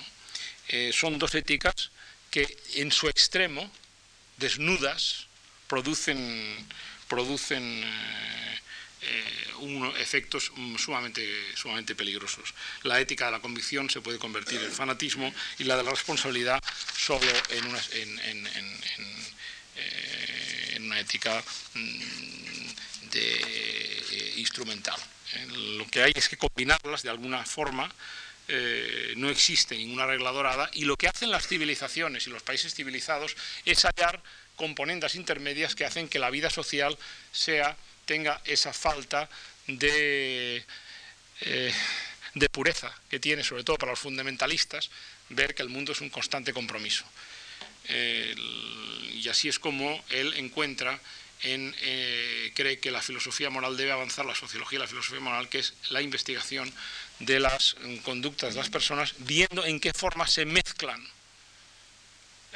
[0.68, 1.90] Eh, son dos éticas
[2.30, 2.44] que
[2.74, 3.70] en su extremo,
[4.36, 5.26] desnudas,
[5.66, 6.66] producen,
[7.08, 8.60] producen eh,
[9.60, 11.22] unos efectos sumamente,
[11.54, 12.54] sumamente peligrosos.
[12.82, 16.62] La ética de la convicción se puede convertir en fanatismo y la de la responsabilidad
[16.96, 18.48] solo en una, en,
[19.76, 21.42] eh, una ética
[21.74, 25.00] mm, de, eh, instrumental.
[25.76, 27.92] Lo que hay es que combinarlas de alguna forma
[29.16, 33.36] no existe ninguna regla dorada y lo que hacen las civilizaciones y los países civilizados
[33.66, 34.22] es hallar
[34.56, 36.96] componentes intermedias que hacen que la vida social
[37.30, 37.76] sea
[38.08, 39.28] tenga esa falta
[39.66, 40.64] de,
[41.42, 41.72] eh,
[42.34, 44.88] de pureza que tiene, sobre todo para los fundamentalistas,
[45.28, 47.04] ver que el mundo es un constante compromiso.
[47.88, 51.00] y así es como él encuentra
[51.42, 55.48] en, eh, cree que la filosofía moral debe avanzar, la sociología y la filosofía moral,
[55.48, 56.72] que es la investigación
[57.20, 61.06] de las conductas de las personas, viendo en qué forma se mezclan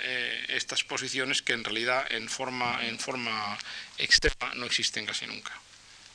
[0.05, 3.59] eh, estas posiciones que en realidad en forma, en forma
[3.99, 5.53] extrema no existen casi nunca,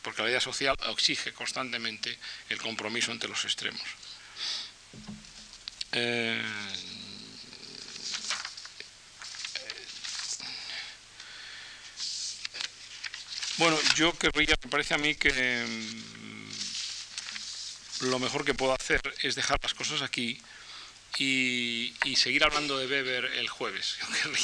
[0.02, 2.18] porque la vida social exige constantemente
[2.50, 3.82] el compromiso entre los extremos.
[5.94, 6.42] Eh,
[13.58, 16.02] bueno, yo querría, me parece a mí que mm,
[18.10, 20.42] lo mejor que puedo hacer es dejar las cosas aquí
[21.18, 23.98] y, seguir hablando de Weber el jueves.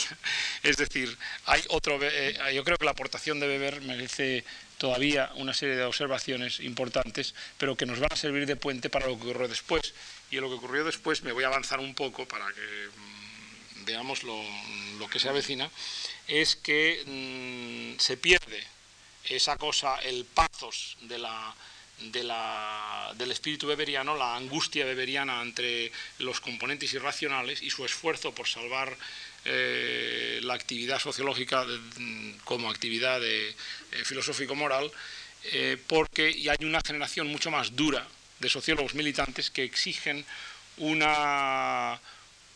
[0.64, 4.44] Es decir, hay otro, eh, yo creo que la aportación de Weber merece
[4.78, 9.08] todavía una serie de observaciones importantes, pero que nos van a servir de puente para
[9.08, 9.94] lo que ocurrió después.
[10.32, 13.86] Y en lo que ocurrió después me voy a avanzar un poco para que mm,
[13.86, 14.44] veamos lo,
[15.10, 15.70] que se avecina,
[16.28, 18.64] es que mm, se pierde
[19.26, 21.56] esa cosa, el pathos de la
[22.00, 28.96] del espíritu beberiano, la angustia beberiana entre los componentes irracionales y su esfuerzo por salvar
[29.46, 31.66] eh, la actividad sociológica
[32.46, 33.56] como actividad de, eh,
[34.06, 34.90] filosófico-moral,
[35.52, 38.08] eh, porque hay una generación mucho más dura
[38.40, 40.26] de sociólogos militantes que exigen
[40.78, 42.00] una,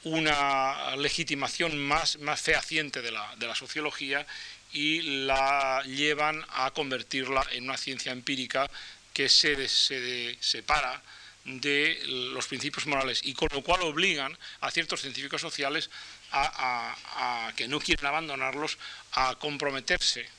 [0.04, 4.26] una legitimación más, más fehaciente de la, de la sociología
[4.72, 8.70] y la llevan a convertirla en una ciencia empírica
[9.18, 11.02] que se, se separa
[11.44, 15.90] de los principios morales y con lo cual obligan a ciertos científicos sociales
[16.32, 18.78] a, que no quieren abandonarlos
[19.14, 20.30] a comprometerse,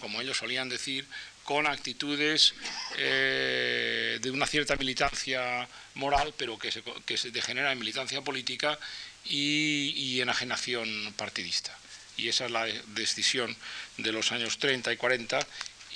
[0.00, 1.06] como ellos solían decir,
[1.44, 2.54] con actitudes
[2.96, 8.76] eh, de una cierta militancia moral, pero que se, que se degenera en militancia política
[9.24, 11.78] y, y enajenación partidista.
[12.16, 13.56] Y esa es la decisión
[13.98, 15.46] de los años 30 y 40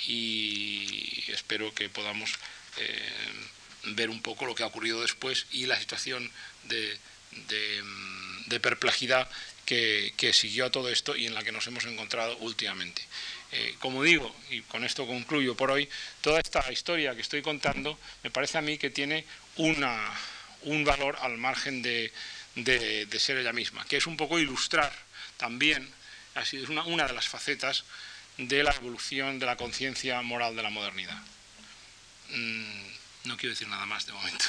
[0.07, 2.31] y espero que podamos
[2.77, 3.11] eh,
[3.95, 6.29] ver un poco lo que ha ocurrido después y la situación
[6.65, 6.99] de,
[8.61, 9.29] perplejidad
[9.65, 13.01] que, siguió a todo esto y en la que nos hemos encontrado últimamente.
[13.51, 15.89] Eh, como digo, y con esto concluyo por hoy,
[16.21, 20.13] toda esta historia que estoy contando me parece a mí que tiene una,
[20.63, 22.11] un valor al margen de,
[23.17, 24.93] ser ella misma, que es un poco ilustrar
[25.37, 25.89] también,
[26.35, 27.85] así es una, una de las facetas
[28.39, 31.21] de la evolución de la conciencia moral de la modernidad.
[32.29, 32.87] Mm,
[33.25, 34.45] no quiero decir nada más de momento.